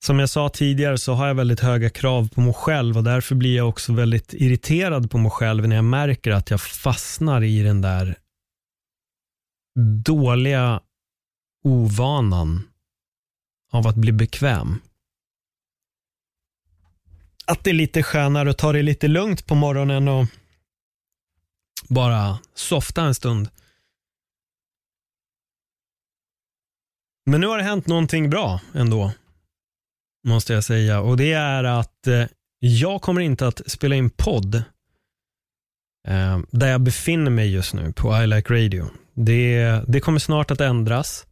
Som 0.03 0.19
jag 0.19 0.29
sa 0.29 0.49
tidigare 0.49 0.97
så 0.97 1.13
har 1.13 1.27
jag 1.27 1.35
väldigt 1.35 1.59
höga 1.59 1.89
krav 1.89 2.29
på 2.29 2.41
mig 2.41 2.53
själv 2.53 2.97
och 2.97 3.03
därför 3.03 3.35
blir 3.35 3.55
jag 3.55 3.69
också 3.69 3.93
väldigt 3.93 4.33
irriterad 4.33 5.11
på 5.11 5.17
mig 5.17 5.31
själv 5.31 5.67
när 5.67 5.75
jag 5.75 5.85
märker 5.85 6.31
att 6.31 6.49
jag 6.49 6.61
fastnar 6.61 7.43
i 7.43 7.63
den 7.63 7.81
där 7.81 8.15
dåliga 10.05 10.81
ovanan 11.63 12.69
av 13.71 13.87
att 13.87 13.95
bli 13.95 14.11
bekväm. 14.11 14.81
Att 17.45 17.63
det 17.63 17.69
är 17.69 17.73
lite 17.73 18.03
skönare 18.03 18.49
att 18.49 18.57
ta 18.57 18.71
det 18.71 18.81
lite 18.81 19.07
lugnt 19.07 19.45
på 19.45 19.55
morgonen 19.55 20.07
och 20.07 20.25
bara 21.89 22.39
softa 22.53 23.01
en 23.01 23.15
stund. 23.15 23.49
Men 27.25 27.41
nu 27.41 27.47
har 27.47 27.57
det 27.57 27.63
hänt 27.63 27.87
någonting 27.87 28.29
bra 28.29 28.59
ändå, 28.73 29.11
måste 30.27 30.53
jag 30.53 30.63
säga. 30.63 31.01
Och 31.01 31.17
det 31.17 31.33
är 31.33 31.63
att 31.63 32.07
eh, 32.07 32.25
jag 32.59 33.01
kommer 33.01 33.21
inte 33.21 33.47
att 33.47 33.61
spela 33.71 33.95
in 33.95 34.09
podd 34.09 34.55
eh, 36.07 36.39
där 36.51 36.71
jag 36.71 36.81
befinner 36.81 37.31
mig 37.31 37.53
just 37.53 37.73
nu 37.73 37.93
på 37.93 38.21
I 38.23 38.27
Like 38.27 38.53
Radio. 38.53 38.89
Det, 39.13 39.81
det 39.87 39.99
kommer 39.99 40.19
snart 40.19 40.51
att 40.51 40.61
ändras. 40.61 41.25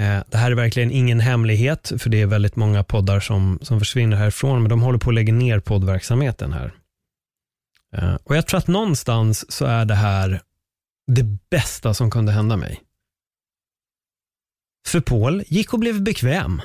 Eh, 0.00 0.22
det 0.26 0.38
här 0.38 0.50
är 0.50 0.54
verkligen 0.54 0.90
ingen 0.90 1.20
hemlighet, 1.20 1.92
för 1.98 2.10
det 2.10 2.22
är 2.22 2.26
väldigt 2.26 2.56
många 2.56 2.84
poddar 2.84 3.20
som, 3.20 3.58
som 3.62 3.78
försvinner 3.78 4.16
härifrån, 4.16 4.62
men 4.62 4.70
de 4.70 4.82
håller 4.82 4.98
på 4.98 5.10
att 5.10 5.14
lägga 5.14 5.32
ner 5.32 5.60
poddverksamheten 5.60 6.52
här. 6.52 6.74
Och 8.24 8.36
jag 8.36 8.46
tror 8.46 8.58
att 8.58 8.66
någonstans 8.66 9.52
så 9.52 9.64
är 9.64 9.84
det 9.84 9.94
här 9.94 10.40
det 11.06 11.22
bästa 11.50 11.94
som 11.94 12.10
kunde 12.10 12.32
hända 12.32 12.56
mig. 12.56 12.82
För 14.86 15.00
Paul 15.00 15.44
gick 15.46 15.72
och 15.72 15.78
blev 15.78 16.02
bekväm. 16.02 16.62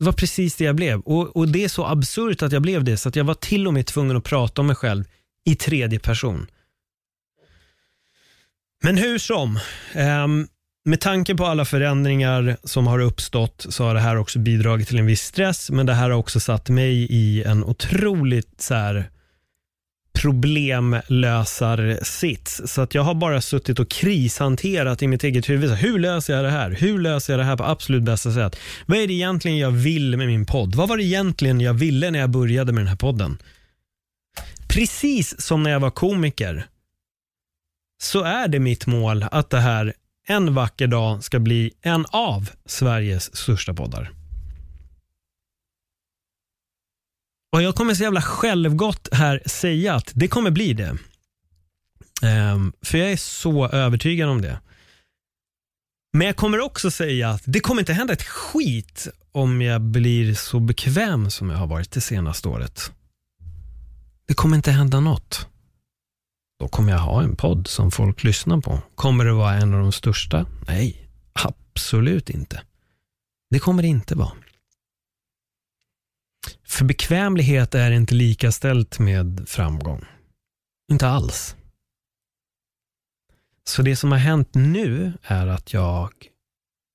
Det 0.00 0.06
var 0.06 0.12
precis 0.12 0.56
det 0.56 0.64
jag 0.64 0.76
blev. 0.76 1.00
Och, 1.00 1.36
och 1.36 1.48
det 1.48 1.64
är 1.64 1.68
så 1.68 1.86
absurt 1.86 2.42
att 2.42 2.52
jag 2.52 2.62
blev 2.62 2.84
det, 2.84 2.96
så 2.96 3.08
att 3.08 3.16
jag 3.16 3.24
var 3.24 3.34
till 3.34 3.66
och 3.66 3.74
med 3.74 3.86
tvungen 3.86 4.16
att 4.16 4.24
prata 4.24 4.60
om 4.60 4.66
mig 4.66 4.76
själv 4.76 5.04
i 5.44 5.54
tredje 5.54 5.98
person. 5.98 6.46
Men 8.82 8.96
hur 8.96 9.18
som. 9.18 9.58
Um, 9.96 10.48
med 10.84 11.00
tanke 11.00 11.34
på 11.34 11.46
alla 11.46 11.64
förändringar 11.64 12.56
som 12.64 12.86
har 12.86 12.98
uppstått 12.98 13.66
så 13.68 13.84
har 13.84 13.94
det 13.94 14.00
här 14.00 14.16
också 14.16 14.38
bidragit 14.38 14.88
till 14.88 14.98
en 14.98 15.06
viss 15.06 15.22
stress, 15.22 15.70
men 15.70 15.86
det 15.86 15.94
här 15.94 16.10
har 16.10 16.18
också 16.18 16.40
satt 16.40 16.68
mig 16.68 17.06
i 17.10 17.42
en 17.42 17.64
otroligt 17.64 18.60
så 18.60 18.74
här, 18.74 19.10
problemlösar-sits. 20.12 22.62
Så 22.64 22.80
att 22.80 22.94
jag 22.94 23.02
har 23.02 23.14
bara 23.14 23.40
suttit 23.40 23.78
och 23.78 23.90
krishanterat 23.90 25.02
i 25.02 25.08
mitt 25.08 25.24
eget 25.24 25.48
huvud. 25.48 25.70
Så 25.70 25.76
hur 25.76 25.98
löser 25.98 26.34
jag 26.34 26.44
det 26.44 26.50
här? 26.50 26.70
Hur 26.70 26.98
löser 26.98 27.32
jag 27.32 27.40
det 27.40 27.44
här 27.44 27.56
på 27.56 27.64
absolut 27.64 28.02
bästa 28.02 28.32
sätt? 28.32 28.56
Vad 28.86 28.98
är 28.98 29.06
det 29.06 29.12
egentligen 29.12 29.58
jag 29.58 29.70
vill 29.70 30.16
med 30.16 30.26
min 30.26 30.46
podd? 30.46 30.74
Vad 30.74 30.88
var 30.88 30.96
det 30.96 31.04
egentligen 31.04 31.60
jag 31.60 31.74
ville 31.74 32.10
när 32.10 32.18
jag 32.18 32.30
började 32.30 32.72
med 32.72 32.80
den 32.80 32.88
här 32.88 32.96
podden? 32.96 33.38
Precis 34.68 35.40
som 35.40 35.62
när 35.62 35.70
jag 35.70 35.80
var 35.80 35.90
komiker 35.90 36.66
så 38.02 38.22
är 38.22 38.48
det 38.48 38.58
mitt 38.58 38.86
mål 38.86 39.24
att 39.30 39.50
det 39.50 39.60
här 39.60 39.94
en 40.26 40.54
vacker 40.54 40.86
dag 40.86 41.24
ska 41.24 41.38
bli 41.38 41.72
en 41.82 42.06
av 42.10 42.50
Sveriges 42.66 43.36
största 43.36 43.74
poddar. 43.74 44.10
Och 47.52 47.62
Jag 47.62 47.74
kommer 47.74 47.94
så 47.94 48.02
jävla 48.02 48.22
självgott 48.22 49.08
här 49.12 49.42
säga 49.46 49.94
att 49.94 50.12
det 50.14 50.28
kommer 50.28 50.50
bli 50.50 50.72
det. 50.72 50.96
Um, 52.22 52.72
för 52.82 52.98
jag 52.98 53.12
är 53.12 53.16
så 53.16 53.68
övertygad 53.68 54.28
om 54.28 54.42
det. 54.42 54.60
Men 56.12 56.26
jag 56.26 56.36
kommer 56.36 56.60
också 56.60 56.90
säga 56.90 57.30
att 57.30 57.42
det 57.44 57.60
kommer 57.60 57.82
inte 57.82 57.92
hända 57.92 58.12
ett 58.12 58.22
skit 58.22 59.08
om 59.32 59.62
jag 59.62 59.80
blir 59.80 60.34
så 60.34 60.60
bekväm 60.60 61.30
som 61.30 61.50
jag 61.50 61.58
har 61.58 61.66
varit 61.66 61.90
det 61.90 62.00
senaste 62.00 62.48
året. 62.48 62.92
Det 64.26 64.34
kommer 64.34 64.56
inte 64.56 64.70
hända 64.70 65.00
något. 65.00 65.46
Då 66.60 66.68
kommer 66.68 66.92
jag 66.92 66.98
ha 66.98 67.22
en 67.22 67.36
podd 67.36 67.66
som 67.66 67.90
folk 67.90 68.24
lyssnar 68.24 68.60
på. 68.60 68.78
Kommer 68.94 69.24
det 69.24 69.32
vara 69.32 69.54
en 69.54 69.74
av 69.74 69.80
de 69.80 69.92
största? 69.92 70.46
Nej, 70.66 71.08
absolut 71.32 72.30
inte. 72.30 72.62
Det 73.50 73.58
kommer 73.58 73.82
det 73.82 73.88
inte 73.88 74.14
vara. 74.14 74.32
För 76.66 76.84
bekvämlighet 76.84 77.74
är 77.74 77.90
inte 77.90 78.14
lika 78.14 78.52
ställt 78.52 78.98
med 78.98 79.44
framgång. 79.46 80.04
Inte 80.92 81.08
alls. 81.08 81.56
Så 83.64 83.82
det 83.82 83.96
som 83.96 84.12
har 84.12 84.18
hänt 84.18 84.54
nu 84.54 85.12
är 85.22 85.46
att 85.46 85.72
jag 85.72 86.10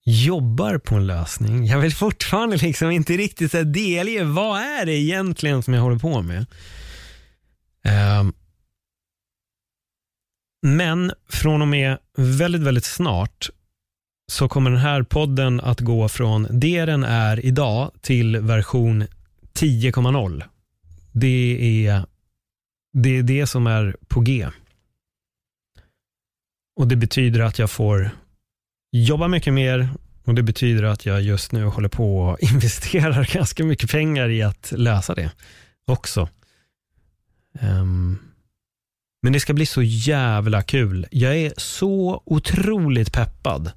jobbar 0.06 0.78
på 0.78 0.96
en 0.96 1.08
lösning. 1.08 1.66
Jag 1.66 1.80
vill 1.80 1.96
fortfarande 1.96 2.58
liksom 2.58 2.92
inte 2.92 3.18
riktigt 3.18 3.52
delge 3.52 4.24
vad 4.24 4.60
är 4.60 4.86
det 4.86 4.94
egentligen 4.94 5.64
som 5.64 5.74
jag 5.74 5.82
håller 5.82 6.00
på 6.00 6.22
med. 6.22 6.46
Um, 8.20 8.34
Men 10.66 11.12
från 11.30 11.62
och 11.62 11.68
med 11.68 11.98
väldigt, 12.18 12.62
väldigt 12.62 12.86
snart 12.86 13.50
så 14.32 14.50
kommer 14.50 14.70
den 14.70 14.80
här 14.80 15.04
podden 15.04 15.62
att 15.62 15.80
gå 15.80 16.10
från 16.10 16.48
det 16.52 16.86
den 16.86 17.04
är 17.04 17.46
idag 17.46 17.92
till 18.02 18.38
version 18.38 19.08
10,0. 19.60 20.44
Det 21.12 21.88
är, 21.88 22.06
det 22.94 23.18
är 23.18 23.24
det 23.24 23.48
som 23.48 23.68
är 23.68 23.98
på 24.08 24.22
G. 24.22 24.48
Och 26.76 26.88
Det 26.88 26.96
betyder 26.96 27.40
att 27.40 27.60
jag 27.60 27.72
får 27.72 28.10
jobba 28.92 29.28
mycket 29.28 29.54
mer 29.54 29.90
och 30.24 30.36
det 30.36 30.44
betyder 30.44 30.84
att 30.84 31.06
jag 31.06 31.22
just 31.22 31.52
nu 31.52 31.66
håller 31.66 31.90
på 31.90 32.20
och 32.20 32.40
investerar 32.44 33.34
ganska 33.34 33.64
mycket 33.64 33.92
pengar 33.92 34.30
i 34.30 34.42
att 34.42 34.74
lösa 34.76 35.16
det 35.16 35.32
också. 35.86 36.30
Um, 37.62 38.20
men 39.22 39.34
det 39.34 39.40
ska 39.40 39.54
bli 39.54 39.66
så 39.66 39.82
jävla 39.84 40.62
kul. 40.64 41.08
Jag 41.12 41.38
är 41.38 41.54
så 41.58 42.24
otroligt 42.26 43.14
peppad. 43.14 43.72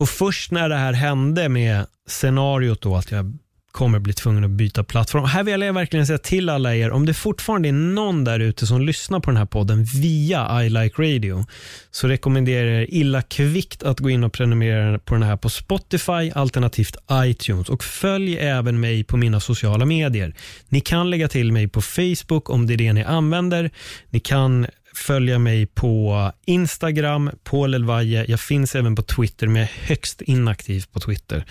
Och 0.00 0.08
först 0.08 0.50
när 0.50 0.68
det 0.68 0.76
här 0.76 0.92
hände 0.92 1.48
med 1.48 1.86
scenariot 2.06 2.80
då 2.80 2.96
att 2.96 3.10
jag 3.10 3.38
kommer 3.78 3.98
bli 3.98 4.12
tvungen 4.12 4.44
att 4.44 4.50
byta 4.50 4.84
plattform. 4.84 5.24
Här 5.24 5.42
vill 5.42 5.60
jag 5.60 5.72
verkligen 5.72 6.06
säga 6.06 6.18
till 6.18 6.48
alla 6.48 6.76
er, 6.76 6.90
om 6.90 7.06
det 7.06 7.14
fortfarande 7.14 7.68
är 7.68 7.72
någon 7.72 8.24
där 8.24 8.40
ute 8.40 8.66
som 8.66 8.80
lyssnar 8.80 9.20
på 9.20 9.30
den 9.30 9.36
här 9.36 9.46
podden 9.46 9.84
via 9.84 10.64
I 10.64 10.70
Like 10.70 11.02
Radio, 11.02 11.46
så 11.90 12.08
rekommenderar 12.08 12.66
jag 12.66 12.82
er 12.82 12.86
illa 12.88 13.22
kvickt 13.22 13.82
att 13.82 14.00
gå 14.00 14.10
in 14.10 14.24
och 14.24 14.32
prenumerera 14.32 14.98
på 14.98 15.14
den 15.14 15.22
här 15.22 15.36
på 15.36 15.48
Spotify 15.48 16.30
alternativt 16.34 16.96
iTunes 17.12 17.68
och 17.68 17.84
följ 17.84 18.38
även 18.38 18.80
mig 18.80 19.04
på 19.04 19.16
mina 19.16 19.40
sociala 19.40 19.84
medier. 19.84 20.34
Ni 20.68 20.80
kan 20.80 21.10
lägga 21.10 21.28
till 21.28 21.52
mig 21.52 21.68
på 21.68 21.82
Facebook 21.82 22.50
om 22.50 22.66
det 22.66 22.74
är 22.74 22.78
det 22.78 22.92
ni 22.92 23.04
använder. 23.04 23.70
Ni 24.10 24.20
kan 24.20 24.66
följa 24.98 25.38
mig 25.38 25.66
på 25.66 26.32
Instagram, 26.44 27.30
Paul 27.44 27.74
Elvaje. 27.74 28.24
Jag 28.28 28.40
finns 28.40 28.74
även 28.74 28.96
på 28.96 29.02
Twitter, 29.02 29.46
men 29.46 29.62
jag 29.62 29.70
är 29.70 29.88
högst 29.88 30.22
inaktiv 30.22 30.84
på 30.92 31.00
Twitter. 31.00 31.44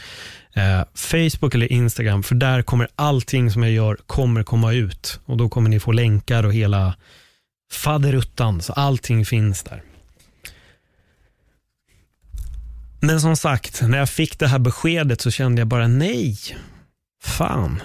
Eh, 0.53 0.83
Facebook 0.95 1.55
eller 1.55 1.71
Instagram, 1.71 2.23
för 2.23 2.35
där 2.35 2.61
kommer 2.61 2.87
allting 2.95 3.51
som 3.51 3.63
jag 3.63 3.71
gör 3.71 3.97
kommer 4.07 4.43
komma 4.43 4.73
ut. 4.73 5.19
Och 5.25 5.37
Då 5.37 5.49
kommer 5.49 5.69
ni 5.69 5.79
få 5.79 5.91
länkar 5.91 6.43
och 6.43 6.53
hela 6.53 6.95
faderuttan, 7.71 8.61
så 8.61 8.73
allting 8.73 9.25
finns 9.25 9.63
där. 9.63 9.83
Men 12.99 13.21
som 13.21 13.35
sagt, 13.35 13.81
när 13.81 13.97
jag 13.97 14.09
fick 14.09 14.39
det 14.39 14.47
här 14.47 14.59
beskedet 14.59 15.21
så 15.21 15.31
kände 15.31 15.61
jag 15.61 15.67
bara 15.67 15.87
nej. 15.87 16.37
Fan. 17.23 17.81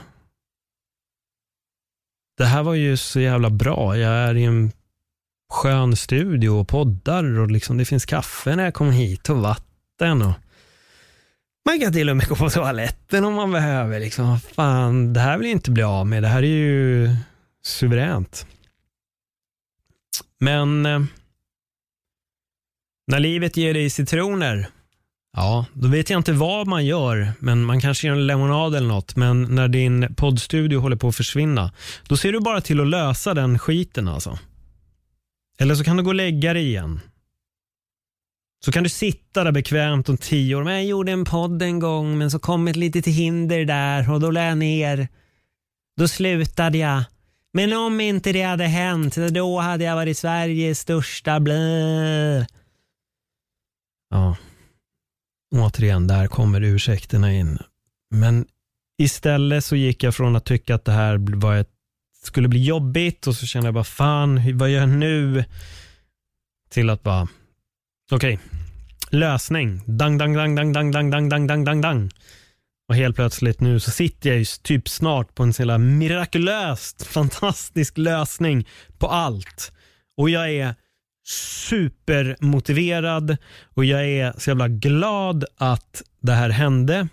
Det 2.38 2.44
här 2.44 2.62
var 2.62 2.74
ju 2.74 2.96
så 2.96 3.20
jävla 3.20 3.50
bra. 3.50 3.98
Jag 3.98 4.12
är 4.12 4.34
i 4.34 4.44
en 4.44 4.72
skön 5.52 5.96
studio 5.96 6.50
och 6.50 6.68
poddar 6.68 7.38
och 7.38 7.50
liksom 7.50 7.78
det 7.78 7.84
finns 7.84 8.06
kaffe 8.06 8.56
när 8.56 8.64
jag 8.64 8.74
kommer 8.74 8.92
hit 8.92 9.30
och 9.30 9.36
vatten. 9.36 10.22
Och 10.22 10.32
man 11.66 11.80
kan 11.80 11.92
till 11.92 12.10
och 12.10 12.16
med 12.16 12.28
gå 12.28 12.36
på 12.36 12.50
toaletten 12.50 13.24
om 13.24 13.34
man 13.34 13.52
behöver. 13.52 14.00
Liksom, 14.00 14.40
fan, 14.40 15.12
det 15.12 15.20
här 15.20 15.38
vill 15.38 15.46
jag 15.46 15.56
inte 15.56 15.70
bli 15.70 15.82
av 15.82 16.06
med. 16.06 16.22
Det 16.22 16.28
här 16.28 16.42
är 16.42 16.46
ju 16.46 17.16
suveränt. 17.64 18.46
Men 20.40 20.86
eh, 20.86 21.00
när 23.06 23.20
livet 23.20 23.56
ger 23.56 23.74
dig 23.74 23.90
citroner, 23.90 24.66
ja, 25.36 25.66
då 25.72 25.88
vet 25.88 26.10
jag 26.10 26.20
inte 26.20 26.32
vad 26.32 26.66
man 26.66 26.86
gör, 26.86 27.32
men 27.38 27.64
man 27.64 27.80
kanske 27.80 28.06
gör 28.06 28.14
en 28.14 28.26
lemonad 28.26 28.74
eller 28.74 28.88
något. 28.88 29.16
Men 29.16 29.42
när 29.42 29.68
din 29.68 30.14
poddstudio 30.14 30.78
håller 30.78 30.96
på 30.96 31.08
att 31.08 31.16
försvinna, 31.16 31.72
då 32.08 32.16
ser 32.16 32.32
du 32.32 32.40
bara 32.40 32.60
till 32.60 32.80
att 32.80 32.86
lösa 32.86 33.34
den 33.34 33.58
skiten 33.58 34.08
alltså. 34.08 34.38
Eller 35.58 35.74
så 35.74 35.84
kan 35.84 35.96
du 35.96 36.02
gå 36.02 36.10
och 36.10 36.14
lägga 36.14 36.52
dig 36.52 36.66
igen. 36.66 37.00
Så 38.64 38.72
kan 38.72 38.82
du 38.82 38.88
sitta 38.88 39.44
där 39.44 39.52
bekvämt 39.52 40.08
om 40.08 40.16
tio 40.16 40.54
år. 40.54 40.64
Men 40.64 40.74
jag 40.74 40.84
gjorde 40.84 41.12
en 41.12 41.24
podd 41.24 41.62
en 41.62 41.78
gång 41.78 42.18
men 42.18 42.30
så 42.30 42.38
kom 42.38 42.68
ett 42.68 42.76
litet 42.76 43.06
hinder 43.06 43.64
där 43.64 44.10
och 44.10 44.20
då 44.20 44.30
lade 44.30 44.46
jag 44.46 44.58
ner. 44.58 45.08
Då 45.96 46.08
slutade 46.08 46.78
jag. 46.78 47.04
Men 47.52 47.72
om 47.72 48.00
inte 48.00 48.32
det 48.32 48.42
hade 48.42 48.64
hänt, 48.64 49.16
då 49.16 49.60
hade 49.60 49.84
jag 49.84 49.94
varit 49.94 50.18
Sveriges 50.18 50.80
största 50.80 51.40
blä. 51.40 52.46
Ja. 54.10 54.36
Återigen, 55.54 56.06
där 56.06 56.26
kommer 56.26 56.60
ursäkterna 56.60 57.32
in. 57.32 57.58
Men 58.10 58.46
istället 58.98 59.64
så 59.64 59.76
gick 59.76 60.02
jag 60.02 60.14
från 60.14 60.36
att 60.36 60.44
tycka 60.44 60.74
att 60.74 60.84
det 60.84 60.92
här 60.92 61.36
var 61.36 61.56
ett 61.56 61.71
skulle 62.22 62.48
bli 62.48 62.64
jobbigt 62.64 63.26
och 63.26 63.36
så 63.36 63.46
kände 63.46 63.66
jag 63.66 63.74
bara 63.74 63.84
fan, 63.84 64.58
vad 64.58 64.70
gör 64.70 64.80
jag 64.80 64.88
nu? 64.88 65.44
Till 66.70 66.90
att 66.90 67.02
bara, 67.02 67.28
okej, 68.10 68.34
okay. 68.34 68.48
lösning. 69.10 69.82
Dang, 69.86 70.18
dang, 70.18 70.34
dang, 70.34 70.54
dang, 70.54 70.72
dang, 70.72 70.90
dang, 70.90 71.10
dang, 71.10 71.28
dang, 71.28 71.46
dang, 71.46 71.64
dang, 71.64 71.80
dang. 71.80 72.10
Och 72.88 72.96
helt 72.96 73.16
plötsligt 73.16 73.60
nu 73.60 73.80
så 73.80 73.90
sitter 73.90 74.30
jag 74.30 74.38
ju 74.38 74.44
typ 74.62 74.88
snart 74.88 75.34
på 75.34 75.42
en 75.42 75.52
sån 75.52 75.98
mirakulöst 75.98 77.06
fantastisk 77.06 77.98
lösning 77.98 78.68
på 78.98 79.06
allt. 79.06 79.72
Och 80.16 80.30
jag 80.30 80.50
är 80.50 80.74
supermotiverad 81.26 83.36
och 83.74 83.84
jag 83.84 84.08
är 84.08 84.34
så 84.38 84.50
jävla 84.50 84.68
glad 84.68 85.44
att 85.56 86.02
det 86.20 86.32
här 86.32 86.50
hände. 86.50 87.08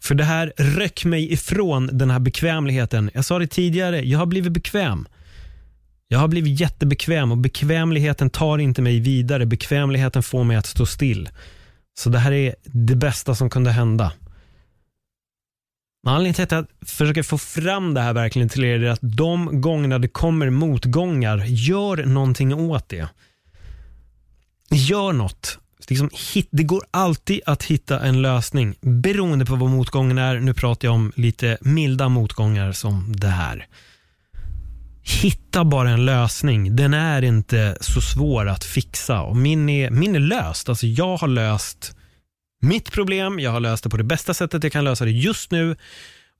För 0.00 0.14
det 0.14 0.24
här 0.24 0.52
röck 0.56 1.04
mig 1.04 1.32
ifrån 1.32 1.90
den 1.92 2.10
här 2.10 2.18
bekvämligheten. 2.18 3.10
Jag 3.14 3.24
sa 3.24 3.38
det 3.38 3.46
tidigare, 3.46 4.00
jag 4.00 4.18
har 4.18 4.26
blivit 4.26 4.52
bekväm. 4.52 5.08
Jag 6.08 6.18
har 6.18 6.28
blivit 6.28 6.60
jättebekväm 6.60 7.32
och 7.32 7.38
bekvämligheten 7.38 8.30
tar 8.30 8.58
inte 8.58 8.82
mig 8.82 9.00
vidare. 9.00 9.46
Bekvämligheten 9.46 10.22
får 10.22 10.44
mig 10.44 10.56
att 10.56 10.66
stå 10.66 10.86
still. 10.86 11.28
Så 11.98 12.10
det 12.10 12.18
här 12.18 12.32
är 12.32 12.54
det 12.62 12.96
bästa 12.96 13.34
som 13.34 13.50
kunde 13.50 13.70
hända. 13.70 14.12
Anledningen 16.06 16.34
till 16.34 16.44
att 16.44 16.52
jag 16.52 16.88
försöker 16.88 17.22
få 17.22 17.38
fram 17.38 17.94
det 17.94 18.00
här 18.00 18.12
verkligen 18.12 18.48
till 18.48 18.64
er 18.64 18.82
är 18.82 18.90
att 18.90 18.98
de 19.02 19.60
gångerna 19.60 19.98
det 19.98 20.08
kommer 20.08 20.50
motgångar, 20.50 21.44
gör 21.46 21.96
någonting 21.96 22.54
åt 22.54 22.88
det. 22.88 23.08
Gör 24.70 25.12
något 25.12 25.58
liksom, 25.90 26.10
hit, 26.34 26.48
det 26.50 26.62
går 26.62 26.84
alltid 26.90 27.40
att 27.46 27.62
hitta 27.62 28.00
en 28.00 28.22
lösning 28.22 28.74
beroende 28.80 29.44
på 29.44 29.56
vad 29.56 29.70
motgången 29.70 30.18
är. 30.18 30.40
Nu 30.40 30.54
pratar 30.54 30.88
jag 30.88 30.94
om 30.94 31.12
lite 31.16 31.58
milda 31.60 32.08
motgångar 32.08 32.72
som 32.72 33.16
det 33.16 33.28
här. 33.28 33.66
Hitta 35.02 35.64
bara 35.64 35.90
en 35.90 36.04
lösning. 36.04 36.76
Den 36.76 36.94
är 36.94 37.22
inte 37.22 37.76
så 37.80 38.00
svår 38.00 38.48
att 38.48 38.64
fixa. 38.64 39.20
Och 39.20 39.36
min, 39.36 39.68
är, 39.68 39.90
min 39.90 40.14
är 40.14 40.20
löst. 40.20 40.68
Alltså 40.68 40.86
jag 40.86 41.16
har 41.16 41.28
löst 41.28 41.96
mitt 42.60 42.92
problem. 42.92 43.40
Jag 43.40 43.50
har 43.50 43.60
löst 43.60 43.84
det 43.84 43.90
på 43.90 43.96
det 43.96 44.04
bästa 44.04 44.34
sättet 44.34 44.62
jag 44.62 44.72
kan 44.72 44.84
lösa 44.84 45.04
det 45.04 45.10
just 45.10 45.50
nu. 45.50 45.76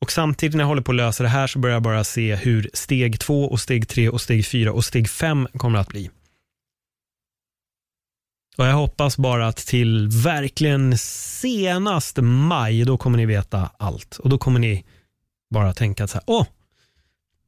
Och 0.00 0.12
Samtidigt 0.12 0.56
när 0.56 0.62
jag 0.64 0.68
håller 0.68 0.82
på 0.82 0.92
att 0.92 0.96
lösa 0.96 1.22
det 1.22 1.28
här 1.28 1.46
så 1.46 1.58
börjar 1.58 1.76
jag 1.76 1.82
bara 1.82 2.04
se 2.04 2.34
hur 2.34 2.70
steg 2.72 3.20
två, 3.20 3.44
och 3.44 3.60
steg 3.60 3.88
tre, 3.88 4.08
och 4.08 4.20
steg 4.20 4.46
fyra 4.46 4.72
och 4.72 4.84
steg 4.84 5.10
fem 5.10 5.48
kommer 5.56 5.78
att 5.78 5.88
bli. 5.88 6.10
Och 8.58 8.66
jag 8.66 8.74
hoppas 8.74 9.16
bara 9.16 9.46
att 9.46 9.56
till 9.56 10.08
verkligen 10.08 10.98
senast 10.98 12.18
maj, 12.22 12.84
då 12.84 12.98
kommer 12.98 13.16
ni 13.16 13.26
veta 13.26 13.70
allt. 13.78 14.16
Och 14.16 14.28
då 14.28 14.38
kommer 14.38 14.60
ni 14.60 14.84
bara 15.54 15.72
tänka 15.72 16.06
så 16.06 16.14
här, 16.14 16.22
åh, 16.26 16.46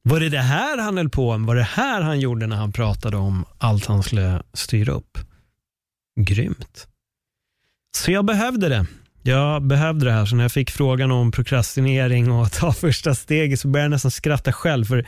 var 0.02 0.20
det 0.20 0.28
det 0.28 0.40
här 0.40 0.78
han 0.78 0.96
höll 0.96 1.08
på 1.08 1.38
med? 1.38 1.46
Var 1.46 1.54
det 1.54 1.62
här 1.62 2.02
han 2.02 2.20
gjorde 2.20 2.46
när 2.46 2.56
han 2.56 2.72
pratade 2.72 3.16
om 3.16 3.44
allt 3.58 3.86
han 3.86 4.02
skulle 4.02 4.42
styra 4.52 4.92
upp? 4.92 5.18
Grymt. 6.20 6.88
Så 7.96 8.10
jag 8.10 8.24
behövde 8.24 8.68
det. 8.68 8.86
Jag 9.22 9.62
behövde 9.62 10.04
det 10.06 10.12
här. 10.12 10.26
Så 10.26 10.36
när 10.36 10.44
jag 10.44 10.52
fick 10.52 10.70
frågan 10.70 11.10
om 11.10 11.32
prokrastinering 11.32 12.32
och 12.32 12.46
att 12.46 12.52
ta 12.52 12.72
första 12.72 13.14
steget 13.14 13.60
så 13.60 13.68
började 13.68 13.84
jag 13.84 13.90
nästan 13.90 14.10
skratta 14.10 14.52
själv. 14.52 14.84
För 14.84 15.06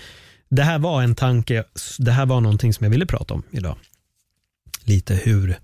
det 0.49 0.62
här 0.62 0.79
var 0.79 1.03
en 1.03 1.15
tanke, 1.15 1.65
det 1.99 2.12
här 2.12 2.27
var 2.27 2.41
någonting 2.41 2.75
som 2.75 2.85
jag 2.85 2.91
ville 2.91 3.07
prata 3.07 3.35
om 3.35 3.43
idag. 3.51 3.77
Lite 4.85 5.15
hur 5.15 5.59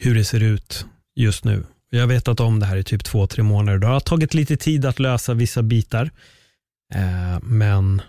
hur 0.00 0.14
det 0.14 0.24
ser 0.24 0.42
ut 0.42 0.86
just 1.16 1.44
nu. 1.44 1.64
Jag 1.90 2.00
har 2.00 2.06
vetat 2.06 2.40
om 2.40 2.60
det 2.60 2.66
här 2.66 2.76
i 2.76 2.84
typ 2.84 3.04
två, 3.04 3.26
tre 3.26 3.42
månader. 3.42 3.78
Det 3.78 3.86
har 3.86 4.00
tagit 4.00 4.34
lite 4.34 4.56
tid 4.56 4.84
att 4.84 4.98
lösa 4.98 5.34
vissa 5.34 5.62
bitar. 5.62 6.10
Eh, 6.94 7.40
men 7.42 8.02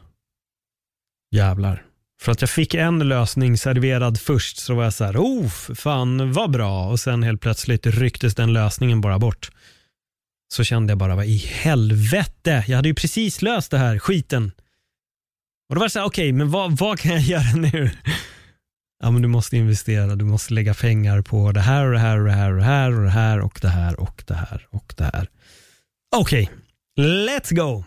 jävlar. 1.35 1.85
För 2.21 2.31
att 2.31 2.41
jag 2.41 2.49
fick 2.49 2.73
en 2.73 2.99
lösning 2.99 3.57
serverad 3.57 4.19
först 4.19 4.57
så 4.57 4.75
var 4.75 4.83
jag 4.83 4.93
så 4.93 5.03
här, 5.03 5.17
oh, 5.17 5.47
fan 5.75 6.33
vad 6.33 6.51
bra. 6.51 6.89
Och 6.89 6.99
sen 6.99 7.23
helt 7.23 7.41
plötsligt 7.41 7.85
rycktes 7.85 8.35
den 8.35 8.53
lösningen 8.53 9.01
bara 9.01 9.19
bort. 9.19 9.49
Så 10.53 10.63
kände 10.63 10.91
jag 10.91 10.97
bara, 10.97 11.15
vad 11.15 11.25
i 11.25 11.37
helvete? 11.37 12.65
Jag 12.67 12.75
hade 12.75 12.89
ju 12.89 12.95
precis 12.95 13.41
löst 13.41 13.71
det 13.71 13.77
här 13.77 13.99
skiten. 13.99 14.51
Och 15.69 15.75
då 15.75 15.79
var 15.79 15.85
det 15.85 15.91
så 15.91 15.99
här, 15.99 16.05
okej, 16.05 16.23
okay, 16.23 16.33
men 16.33 16.51
vad, 16.51 16.77
vad 16.77 16.99
kan 16.99 17.11
jag 17.11 17.21
göra 17.21 17.55
nu? 17.55 17.91
Ja, 19.01 19.11
men 19.11 19.21
du 19.21 19.27
måste 19.27 19.57
investera, 19.57 20.15
du 20.15 20.25
måste 20.25 20.53
lägga 20.53 20.73
pengar 20.73 21.21
på 21.21 21.51
det 21.51 21.59
här 21.61 21.85
och 21.85 21.91
det 21.91 21.99
här 21.99 22.19
och 22.19 22.25
det 22.25 22.31
här 22.31 22.51
och 22.51 22.57
det 22.57 22.63
här 22.63 22.91
och 22.91 23.03
det 23.03 23.09
här 23.09 23.39
och 23.39 23.59
det 23.61 23.67
här 23.69 23.99
och 23.99 24.23
det 24.27 24.33
här 24.33 24.67
och 24.69 24.93
det 24.97 25.03
här. 25.03 25.29
Okej, 26.15 26.49
okay, 26.95 27.27
let's 27.27 27.53
go. 27.55 27.83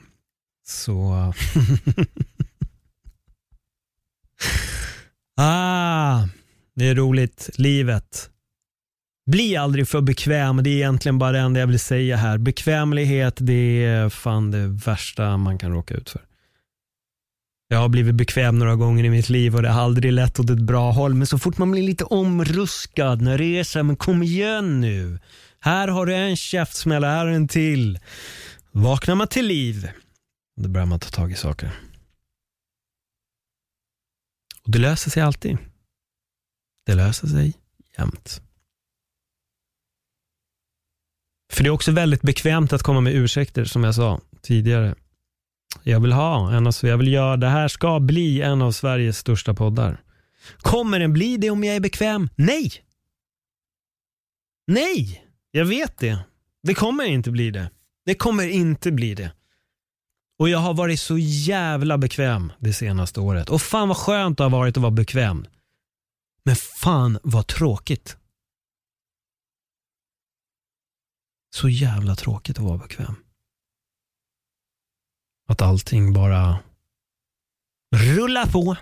Så... 0.66 1.33
Ah, 5.37 6.29
det 6.77 6.88
är 6.88 6.94
roligt. 6.94 7.50
Livet. 7.55 8.31
Bli 9.31 9.57
aldrig 9.57 9.88
för 9.88 10.00
bekväm. 10.00 10.62
Det 10.62 10.70
är 10.70 10.74
egentligen 10.74 11.18
bara 11.18 11.33
det 11.33 11.38
enda 11.38 11.61
jag 11.61 11.66
vill 11.66 11.81
säga 11.81 12.16
här. 12.16 12.38
Bekvämlighet, 12.38 13.37
det 13.40 13.85
är 13.85 14.09
fan 14.09 14.50
det 14.50 14.66
värsta 14.66 15.37
man 15.37 15.59
kan 15.59 15.72
råka 15.72 15.94
ut 15.94 16.11
för. 16.11 16.22
Jag 17.75 17.81
har 17.81 17.89
blivit 17.89 18.15
bekväm 18.15 18.59
några 18.59 18.77
gånger 18.77 19.05
i 19.05 19.11
mitt 19.11 19.29
liv 19.29 19.57
och 19.57 19.63
det 19.63 19.69
har 19.69 19.83
aldrig 19.83 20.13
lett 20.13 20.41
åt 20.41 20.51
ett 20.51 20.61
bra 20.61 20.91
håll. 20.91 21.15
Men 21.15 21.27
så 21.27 21.39
fort 21.39 21.59
man 21.59 21.71
blir 21.71 21.83
lite 21.83 22.05
omruskad, 22.05 23.23
när 23.23 23.39
det 23.39 23.45
är 23.45 23.65
så 23.65 23.79
här, 23.79 23.83
men 23.85 23.97
kom 23.97 24.23
igen 24.23 24.81
nu. 24.81 25.19
Här 25.61 25.89
har 25.89 26.07
du 26.07 26.15
en 26.15 26.37
käftsmäll, 26.37 27.05
här 27.05 27.19
har 27.19 27.27
du 27.27 27.35
en 27.35 27.49
till. 27.49 27.99
Vaknar 28.73 29.15
man 29.15 29.29
till 29.29 29.47
liv, 29.47 29.89
då 30.57 30.69
börjar 30.69 30.87
man 30.87 31.01
ta 31.01 31.09
tag 31.09 31.33
i 31.33 31.35
saker. 31.35 31.71
Och 34.65 34.71
det 34.71 34.79
löser 34.79 35.11
sig 35.11 35.23
alltid. 35.23 35.59
Det 36.87 36.95
löser 36.95 37.27
sig 37.27 37.53
jämt. 37.99 38.43
För 41.53 41.63
det 41.63 41.69
är 41.69 41.71
också 41.73 41.93
väldigt 41.93 42.23
bekvämt 42.23 42.73
att 42.73 42.83
komma 42.83 43.01
med 43.01 43.15
ursäkter 43.15 43.65
som 43.65 43.85
jag 43.85 43.95
sa 43.95 44.21
tidigare. 44.43 44.95
Jag 45.83 46.01
vill 46.01 46.13
ha 46.13 46.53
en 46.53 46.67
av, 46.67 46.75
jag 46.83 46.99
vill 46.99 47.13
göra, 47.13 47.37
det 47.37 47.49
här 47.49 47.69
ska 47.69 48.01
bli 48.01 48.43
en 48.43 48.63
av 48.63 48.73
Sveriges 48.73 49.19
största 49.19 49.55
poddar. 49.55 50.03
Kommer 50.59 51.01
den 51.01 51.13
bli 51.13 51.37
det 51.37 51.51
om 51.51 51.65
jag 51.65 51.77
är 51.77 51.81
bekväm? 51.81 52.29
Nej! 52.37 52.73
Nej! 54.67 55.25
Jag 55.51 55.65
vet 55.65 55.99
det. 55.99 56.19
Det 56.63 56.75
kommer 56.75 57.05
inte 57.05 57.31
bli 57.31 57.51
det. 57.51 57.71
Det 58.07 58.15
kommer 58.15 58.49
inte 58.49 58.93
bli 58.93 59.15
det. 59.15 59.33
Och 60.39 60.49
jag 60.49 60.59
har 60.59 60.75
varit 60.75 61.01
så 61.01 61.19
jävla 61.19 61.99
bekväm 61.99 62.53
det 62.59 62.73
senaste 62.73 63.21
året. 63.21 63.51
Och 63.51 63.63
fan 63.63 63.89
vad 63.89 63.97
skönt 63.97 64.39
det 64.39 64.45
har 64.45 64.51
varit 64.51 64.77
att 64.77 64.83
vara 64.83 64.91
bekväm. 64.91 65.47
Men 66.45 66.57
fan 66.57 67.19
vad 67.23 67.47
tråkigt. 67.47 68.17
Så 71.55 71.69
jävla 71.69 72.17
tråkigt 72.17 72.59
att 72.59 72.65
vara 72.65 72.79
bekväm. 72.79 73.24
Att 75.46 75.62
allting 75.62 76.12
bara 76.12 76.59
rullar 77.96 78.46
på. 78.46 78.76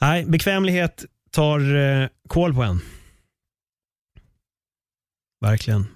Nej, 0.00 0.26
bekvämlighet 0.26 1.04
tar 1.30 1.74
eh, 1.74 2.08
koll 2.28 2.54
på 2.54 2.62
en. 2.62 2.80
Verkligen. 5.40 5.86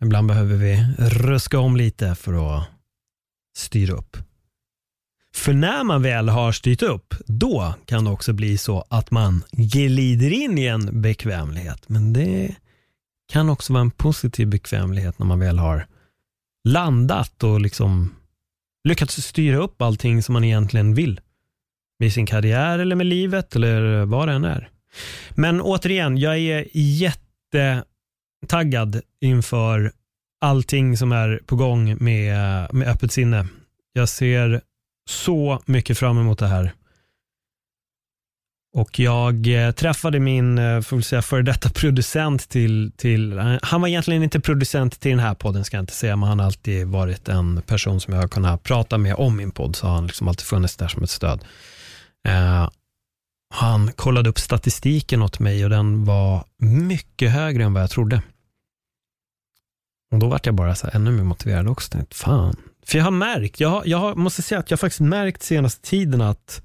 Ibland 0.00 0.28
behöver 0.28 0.56
vi 0.56 0.84
ruska 0.98 1.58
om 1.58 1.76
lite 1.76 2.14
för 2.14 2.56
att 2.56 2.68
styra 3.56 3.94
upp. 3.94 4.16
För 5.34 5.52
när 5.52 5.84
man 5.84 6.02
väl 6.02 6.28
har 6.28 6.52
styrt 6.52 6.82
upp, 6.82 7.14
då 7.26 7.74
kan 7.84 8.04
det 8.04 8.10
också 8.10 8.32
bli 8.32 8.58
så 8.58 8.84
att 8.88 9.10
man 9.10 9.44
glider 9.52 10.32
in 10.32 10.58
i 10.58 10.66
en 10.66 11.02
bekvämlighet. 11.02 11.88
Men 11.88 12.12
det 12.12 12.56
kan 13.28 13.50
också 13.50 13.72
vara 13.72 13.80
en 13.80 13.90
positiv 13.90 14.48
bekvämlighet 14.48 15.18
när 15.18 15.26
man 15.26 15.38
väl 15.38 15.58
har 15.58 15.86
landat 16.68 17.44
och 17.44 17.60
liksom 17.60 18.14
lyckats 18.88 19.22
styra 19.22 19.56
upp 19.56 19.82
allting 19.82 20.22
som 20.22 20.32
man 20.32 20.44
egentligen 20.44 20.94
vill. 20.94 21.20
Med 21.98 22.12
sin 22.12 22.26
karriär 22.26 22.78
eller 22.78 22.96
med 22.96 23.06
livet 23.06 23.56
eller 23.56 24.04
vad 24.04 24.28
det 24.28 24.34
än 24.34 24.44
är. 24.44 24.68
Men 25.30 25.60
återigen, 25.60 26.18
jag 26.18 26.38
är 26.38 26.66
jättetaggad 26.72 29.00
inför 29.20 29.92
allting 30.40 30.96
som 30.96 31.12
är 31.12 31.40
på 31.46 31.56
gång 31.56 32.04
med, 32.04 32.34
med 32.74 32.88
öppet 32.88 33.12
sinne. 33.12 33.46
Jag 33.92 34.08
ser 34.08 34.60
så 35.08 35.62
mycket 35.66 35.98
fram 35.98 36.18
emot 36.18 36.38
det 36.38 36.46
här. 36.46 36.72
Och 38.74 38.98
jag 38.98 39.46
eh, 39.46 39.70
träffade 39.70 40.20
min, 40.20 40.58
eh, 40.58 40.80
får 40.80 41.00
säga, 41.00 41.22
före 41.22 41.42
detta 41.42 41.70
producent 41.70 42.48
till, 42.48 42.92
till, 42.96 43.38
han 43.62 43.80
var 43.80 43.88
egentligen 43.88 44.22
inte 44.22 44.40
producent 44.40 45.00
till 45.00 45.10
den 45.10 45.20
här 45.20 45.34
podden 45.34 45.64
ska 45.64 45.76
jag 45.76 45.82
inte 45.82 45.94
säga, 45.94 46.16
men 46.16 46.28
han 46.28 46.38
har 46.38 46.46
alltid 46.46 46.86
varit 46.86 47.28
en 47.28 47.62
person 47.62 48.00
som 48.00 48.14
jag 48.14 48.20
har 48.20 48.28
kunnat 48.28 48.62
prata 48.62 48.98
med 48.98 49.14
om 49.14 49.36
min 49.36 49.50
podd, 49.50 49.76
så 49.76 49.86
han 49.86 50.06
liksom 50.06 50.28
alltid 50.28 50.46
funnits 50.46 50.76
där 50.76 50.88
som 50.88 51.02
ett 51.02 51.10
stöd. 51.10 51.44
Eh, 52.28 52.68
han 53.54 53.92
kollade 53.92 54.30
upp 54.30 54.38
statistiken 54.38 55.22
åt 55.22 55.38
mig 55.38 55.64
och 55.64 55.70
den 55.70 56.04
var 56.04 56.44
mycket 56.58 57.30
högre 57.30 57.64
än 57.64 57.74
vad 57.74 57.82
jag 57.82 57.90
trodde. 57.90 58.22
Och 60.12 60.18
då 60.18 60.28
vart 60.28 60.46
jag 60.46 60.54
bara 60.54 60.74
så 60.74 60.86
här, 60.86 60.96
ännu 60.96 61.10
mer 61.10 61.24
motiverad 61.24 61.68
också. 61.68 61.90
Tänkte, 61.90 62.16
fan. 62.16 62.56
För 62.86 62.98
jag 62.98 63.04
har 63.04 63.10
märkt, 63.10 63.60
jag, 63.60 63.86
jag 63.86 64.16
måste 64.16 64.42
säga 64.42 64.58
att 64.58 64.70
jag 64.70 64.76
har 64.76 64.78
faktiskt 64.78 65.00
märkt 65.00 65.42
senaste 65.42 65.88
tiden 65.88 66.20
att 66.20 66.62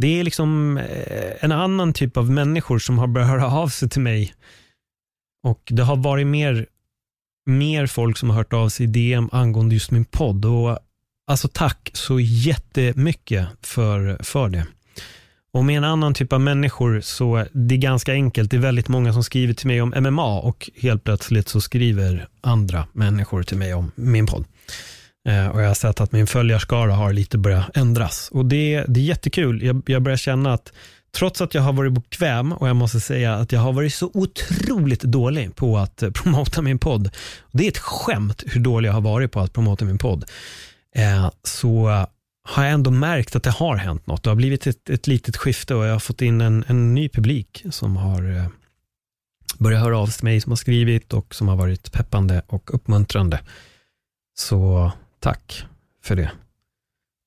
det 0.00 0.20
är 0.20 0.24
liksom 0.24 0.76
eh, 0.78 1.32
en 1.40 1.52
annan 1.52 1.92
typ 1.92 2.16
av 2.16 2.30
människor 2.30 2.78
som 2.78 2.98
har 2.98 3.06
börjat 3.06 3.30
höra 3.30 3.46
av 3.46 3.68
sig 3.68 3.88
till 3.88 4.00
mig. 4.00 4.34
Och 5.42 5.62
det 5.66 5.82
har 5.82 5.96
varit 5.96 6.26
mer, 6.26 6.66
mer 7.46 7.86
folk 7.86 8.16
som 8.16 8.30
har 8.30 8.36
hört 8.36 8.52
av 8.52 8.68
sig 8.68 8.84
i 8.84 8.86
DM 8.86 9.28
angående 9.32 9.74
just 9.74 9.90
min 9.90 10.04
podd. 10.04 10.44
Och 10.44 10.78
alltså 11.26 11.48
tack 11.52 11.90
så 11.92 12.20
jättemycket 12.20 13.48
för, 13.62 14.18
för 14.22 14.48
det. 14.48 14.66
Och 15.52 15.64
med 15.64 15.76
en 15.76 15.84
annan 15.84 16.14
typ 16.14 16.32
av 16.32 16.40
människor 16.40 17.00
så 17.00 17.44
det 17.52 17.74
är 17.74 17.78
ganska 17.78 18.12
enkelt. 18.12 18.50
Det 18.50 18.56
är 18.56 18.60
väldigt 18.60 18.88
många 18.88 19.12
som 19.12 19.24
skriver 19.24 19.54
till 19.54 19.66
mig 19.66 19.82
om 19.82 19.94
MMA 19.96 20.38
och 20.40 20.70
helt 20.76 21.04
plötsligt 21.04 21.48
så 21.48 21.60
skriver 21.60 22.28
andra 22.40 22.86
människor 22.92 23.42
till 23.42 23.58
mig 23.58 23.74
om 23.74 23.92
min 23.94 24.26
podd. 24.26 24.44
Eh, 25.28 25.48
och 25.48 25.62
jag 25.62 25.66
har 25.66 25.74
sett 25.74 26.00
att 26.00 26.12
min 26.12 26.26
följarskara 26.26 26.92
har 26.92 27.12
lite 27.12 27.38
börjat 27.38 27.76
ändras. 27.76 28.28
Och 28.32 28.46
det, 28.46 28.84
det 28.88 29.00
är 29.00 29.04
jättekul. 29.04 29.62
Jag, 29.62 29.82
jag 29.86 30.02
börjar 30.02 30.16
känna 30.16 30.52
att 30.52 30.72
trots 31.12 31.40
att 31.40 31.54
jag 31.54 31.62
har 31.62 31.72
varit 31.72 31.92
bekväm 31.92 32.52
och 32.52 32.68
jag 32.68 32.76
måste 32.76 33.00
säga 33.00 33.34
att 33.34 33.52
jag 33.52 33.60
har 33.60 33.72
varit 33.72 33.94
så 33.94 34.10
otroligt 34.14 35.02
dålig 35.02 35.56
på 35.56 35.78
att 35.78 36.02
eh, 36.02 36.10
promota 36.14 36.62
min 36.62 36.78
podd. 36.78 37.10
Det 37.52 37.64
är 37.64 37.68
ett 37.68 37.78
skämt 37.78 38.44
hur 38.46 38.60
dålig 38.60 38.88
jag 38.88 38.94
har 38.94 39.00
varit 39.00 39.32
på 39.32 39.40
att 39.40 39.52
promota 39.52 39.84
min 39.84 39.98
podd. 39.98 40.24
Eh, 40.96 41.30
så 41.42 42.06
har 42.42 42.64
jag 42.64 42.72
ändå 42.72 42.90
märkt 42.90 43.36
att 43.36 43.42
det 43.42 43.50
har 43.50 43.76
hänt 43.76 44.06
något. 44.06 44.22
Det 44.22 44.30
har 44.30 44.36
blivit 44.36 44.66
ett, 44.66 44.90
ett 44.90 45.06
litet 45.06 45.36
skifte 45.36 45.74
och 45.74 45.84
jag 45.84 45.92
har 45.92 45.98
fått 45.98 46.22
in 46.22 46.40
en, 46.40 46.64
en 46.66 46.94
ny 46.94 47.08
publik 47.08 47.64
som 47.70 47.96
har 47.96 48.36
eh, 48.36 48.46
börjat 49.58 49.82
höra 49.82 49.98
av 49.98 50.06
sig 50.06 50.14
till 50.16 50.24
mig, 50.24 50.40
som 50.40 50.52
har 50.52 50.56
skrivit 50.56 51.12
och 51.12 51.34
som 51.34 51.48
har 51.48 51.56
varit 51.56 51.92
peppande 51.92 52.42
och 52.46 52.74
uppmuntrande. 52.74 53.40
Så 54.38 54.92
Tack 55.20 55.64
för 56.02 56.16
det. 56.16 56.30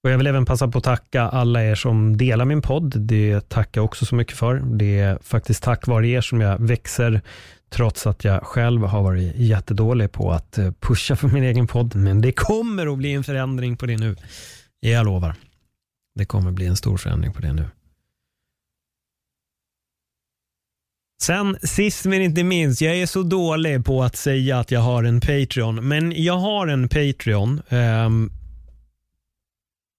Och 0.04 0.10
Jag 0.10 0.18
vill 0.18 0.28
även 0.28 0.46
passa 0.46 0.68
på 0.68 0.78
att 0.78 0.84
tacka 0.84 1.22
alla 1.22 1.64
er 1.64 1.76
som 1.76 2.18
delar 2.18 2.46
min 2.46 2.62
podd. 2.62 2.94
Det 3.00 3.50
tackar 3.50 3.82
jag 3.82 3.86
också 3.86 4.06
så 4.06 4.16
mycket 4.16 4.38
för. 4.38 4.56
Det 4.66 5.00
är 5.00 5.20
faktiskt 5.22 5.64
tack 5.64 5.88
vare 5.88 6.08
er 6.08 6.22
som 6.22 6.42
jag 6.42 6.62
växer, 6.62 7.22
trots 7.70 8.08
att 8.08 8.24
jag 8.24 8.44
själv 8.44 8.84
har 8.84 9.04
varit 9.04 9.36
jättedålig 9.36 10.12
på 10.12 10.32
att 10.32 10.58
eh, 10.58 10.72
pusha 10.80 11.16
för 11.16 11.28
min 11.28 11.44
egen 11.44 11.68
podd. 11.68 11.96
Men 11.96 12.22
det 12.22 12.32
kommer 12.32 12.88
att 12.88 12.98
bli 12.98 13.14
en 13.14 13.24
förändring 13.24 13.78
på 13.78 13.86
det 13.86 13.98
nu. 13.98 14.16
Jag 14.80 15.06
lovar. 15.06 15.36
Det 16.16 16.26
kommer 16.26 16.52
bli 16.52 16.68
en 16.68 16.76
stor 16.76 16.98
förändring 16.98 17.34
på 17.34 17.42
det 17.42 17.54
nu. 17.54 17.66
Sen 21.24 21.58
sist 21.64 22.06
men 22.06 22.22
inte 22.22 22.44
minst, 22.44 22.82
jag 22.82 22.98
är 22.98 23.06
så 23.06 23.24
dålig 23.24 23.86
på 23.86 24.04
att 24.04 24.16
säga 24.16 24.60
att 24.60 24.72
jag 24.72 24.80
har 24.80 25.04
en 25.04 25.22
Patreon. 25.22 25.88
Men 25.88 26.24
jag 26.24 26.38
har 26.38 26.68
en 26.68 26.90
Patreon. 26.90 27.62
Um, 27.70 28.32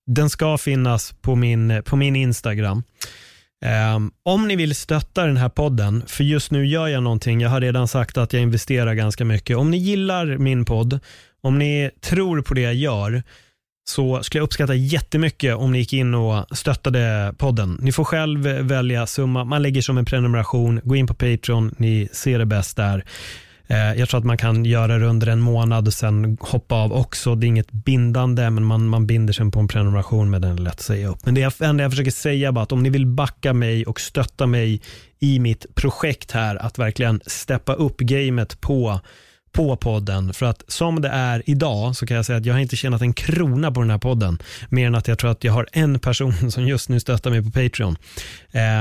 den 0.07 0.31
ska 0.31 0.59
finnas 0.59 1.15
på 1.23 1.35
min, 1.35 1.83
på 1.85 1.97
min 1.97 2.17
Instagram. 2.17 2.83
Um, 3.97 4.13
om 4.23 4.49
ni 4.49 4.57
vill 4.57 4.75
stötta 4.75 5.27
den 5.27 5.37
här 5.37 5.49
podden, 5.49 6.03
för 6.07 6.25
just 6.25 6.51
nu 6.51 6.67
gör 6.67 6.89
jag 6.89 7.03
någonting. 7.03 7.41
Jag 7.41 7.51
har 7.51 7.61
redan 7.61 7.89
sagt 7.89 8.19
att 8.19 8.33
jag 8.33 8.43
investerar 8.43 8.95
ganska 8.95 9.25
mycket. 9.25 9.57
Om 9.57 9.71
ni 9.71 9.77
gillar 9.77 10.39
min 10.39 10.65
podd, 10.65 11.01
om 11.43 11.59
ni 11.59 11.91
tror 12.01 12.43
på 12.43 12.55
det 12.55 12.61
jag 12.61 12.75
gör, 12.75 13.23
så 13.85 14.23
skulle 14.23 14.39
jag 14.39 14.45
uppskatta 14.45 14.75
jättemycket 14.75 15.57
om 15.57 15.73
ni 15.73 15.79
gick 15.79 15.93
in 15.93 16.15
och 16.15 16.57
stöttade 16.57 17.35
podden. 17.39 17.79
Ni 17.81 17.93
får 17.93 18.05
själv 18.05 18.41
välja 18.47 19.07
summa. 19.07 19.45
Man 19.45 19.63
lägger 19.63 19.83
som 19.83 19.99
en 19.99 20.05
prenumeration. 20.05 20.81
Gå 20.85 20.97
in 20.97 21.07
på 21.07 21.15
Patreon. 21.15 21.75
Ni 21.79 22.09
ser 22.13 22.39
det 22.39 22.47
bäst 22.47 22.77
där. 22.77 23.05
Eh, 23.67 23.95
jag 23.95 24.09
tror 24.09 24.19
att 24.19 24.25
man 24.25 24.39
kan 24.39 24.65
göra 24.65 24.99
det 24.99 25.07
under 25.07 25.27
en 25.27 25.41
månad 25.41 25.87
och 25.87 25.95
sen 25.95 26.39
hoppa 26.41 26.75
av 26.75 26.93
också. 26.93 27.35
Det 27.35 27.47
är 27.47 27.49
inget 27.49 27.73
bindande, 27.73 28.51
men 28.51 28.65
man, 28.65 28.87
man 28.87 29.07
binder 29.07 29.33
sig 29.33 29.51
på 29.51 29.61
en 29.61 29.69
prenumeration 29.69 30.31
med 30.31 30.43
den 30.43 30.57
lätt 30.57 30.73
att 30.73 30.81
säga 30.81 31.09
upp. 31.09 31.19
Men 31.25 31.35
det 31.35 31.61
enda 31.61 31.83
jag 31.83 31.93
försöker 31.93 32.11
säga 32.11 32.49
är 32.49 32.63
att 32.63 32.73
om 32.73 32.83
ni 32.83 32.91
vill 32.91 33.07
backa 33.07 33.53
mig 33.53 33.87
och 33.87 34.01
stötta 34.01 34.47
mig 34.47 34.81
i 35.21 35.39
mitt 35.39 35.75
projekt 35.75 36.31
här, 36.31 36.57
att 36.57 36.79
verkligen 36.79 37.21
steppa 37.27 37.75
upp 37.75 37.97
gamet 37.97 38.61
på 38.61 39.01
på 39.55 39.77
podden. 39.77 40.33
För 40.33 40.47
att 40.47 40.63
som 40.69 41.01
det 41.01 41.09
är 41.09 41.43
idag 41.47 41.97
så 41.97 42.07
kan 42.07 42.17
jag 42.17 42.27
säga 42.27 42.39
att 42.39 42.47
jag 42.47 42.55
har 42.55 42.61
inte 42.61 42.77
tjänat 42.77 43.03
en 43.03 43.13
krona 43.13 43.73
på 43.73 43.81
den 43.81 43.91
här 43.91 43.99
podden. 43.99 44.39
Mer 44.69 44.87
än 44.87 44.95
att 44.95 45.09
jag 45.09 45.19
tror 45.19 45.31
att 45.31 45.45
jag 45.45 45.53
har 45.53 45.69
en 45.73 45.99
person 45.99 46.51
som 46.51 46.69
just 46.69 46.89
nu 46.89 47.01
stöttar 47.01 47.31
mig 47.31 47.43
på 47.43 47.51
Patreon. 47.51 47.97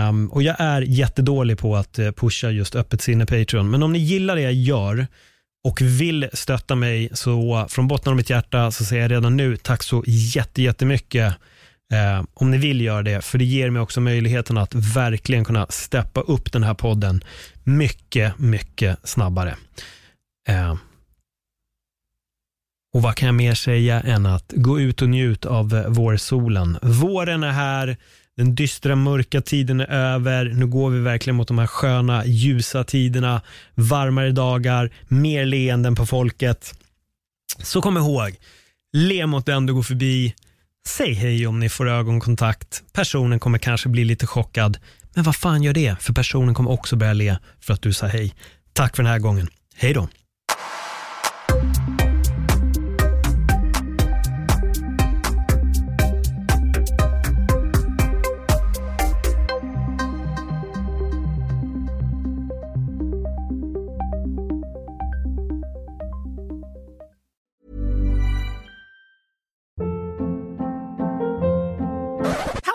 Um, 0.10 0.28
och 0.32 0.44
jag 0.44 0.56
är 0.60 0.82
jättedålig 0.82 1.58
på 1.58 1.76
att 1.76 2.00
eh, 2.00 2.12
pusha 2.12 2.50
just 2.50 2.76
öppet 2.76 3.02
sinne 3.02 3.26
Patreon. 3.26 3.70
Men 3.70 3.84
om 3.84 3.94
ni 3.94 4.00
gillar 4.00 4.36
det 4.36 4.42
jag 4.42 4.54
gör 4.54 5.08
och 5.64 5.82
vill 5.82 6.30
stötta 6.34 6.76
mig, 6.76 7.10
så 7.14 7.66
från 7.70 7.88
botten 7.88 8.12
av 8.12 8.18
mitt 8.18 8.30
hjärta 8.30 8.72
så 8.72 8.86
säger 8.86 9.02
jag 9.02 9.12
redan 9.12 9.38
nu 9.38 9.58
tack 9.58 9.84
så 9.84 10.04
jättemycket 10.56 11.34
eh, 11.94 12.24
om 12.34 12.52
ni 12.52 12.58
vill 12.58 12.82
göra 12.82 13.04
det, 13.04 13.26
för 13.26 13.38
det 13.38 13.46
ger 13.46 13.70
mig 13.70 13.82
också 13.82 14.02
möjligheten 14.02 14.58
att 14.58 14.76
verkligen 14.76 15.46
kunna 15.46 15.68
steppa 15.70 16.22
upp 16.22 16.52
den 16.52 16.64
här 16.64 16.74
podden 16.74 17.24
mycket, 17.64 18.40
mycket 18.40 18.98
snabbare. 19.04 19.56
Eh, 20.48 20.76
och 22.94 23.02
vad 23.02 23.16
kan 23.16 23.26
jag 23.26 23.36
mer 23.36 23.54
säga 23.54 24.02
än 24.02 24.26
att 24.26 24.54
gå 24.56 24.80
ut 24.80 25.02
och 25.02 25.10
njut 25.10 25.46
av 25.46 25.76
eh, 25.76 25.88
vårsolen. 25.88 26.78
Våren 26.82 27.44
är 27.44 27.52
här, 27.52 27.98
den 28.38 28.56
dystra 28.56 28.96
mörka 28.96 29.42
tiden 29.42 29.80
är 29.80 29.88
över. 29.88 30.46
Nu 30.46 30.68
går 30.68 30.90
vi 30.90 31.00
verkligen 31.00 31.36
mot 31.36 31.48
de 31.48 31.58
här 31.58 31.68
sköna 31.68 32.26
ljusa 32.26 32.84
tiderna, 32.84 33.42
varmare 33.76 34.32
dagar, 34.32 34.92
mer 35.08 35.46
leenden 35.46 35.96
på 35.96 36.06
folket. 36.06 36.74
Så 37.58 37.82
kom 37.82 37.98
ihåg, 37.98 38.36
le 38.94 39.26
mot 39.26 39.46
den 39.46 39.66
du 39.66 39.74
går 39.74 39.84
förbi. 39.84 40.36
Säg 40.88 41.14
hej 41.14 41.48
om 41.48 41.60
ni 41.60 41.70
får 41.70 41.90
ögonkontakt. 41.90 42.84
Personen 42.94 43.40
kommer 43.40 43.58
kanske 43.58 43.90
bli 43.90 44.06
lite 44.06 44.28
chockad. 44.28 44.78
Men 45.14 45.24
vad 45.24 45.36
fan 45.36 45.64
gör 45.64 45.74
det? 45.74 45.96
För 46.02 46.14
personen 46.14 46.56
kommer 46.56 46.72
också 46.72 46.96
börja 46.96 47.14
le 47.14 47.38
för 47.60 47.74
att 47.74 47.82
du 47.82 47.94
sa 47.94 48.08
hej. 48.08 48.34
Tack 48.74 48.96
för 48.96 49.04
den 49.04 49.12
här 49.12 49.20
gången. 49.20 49.48
Hej 49.76 49.94
då. 49.94 50.08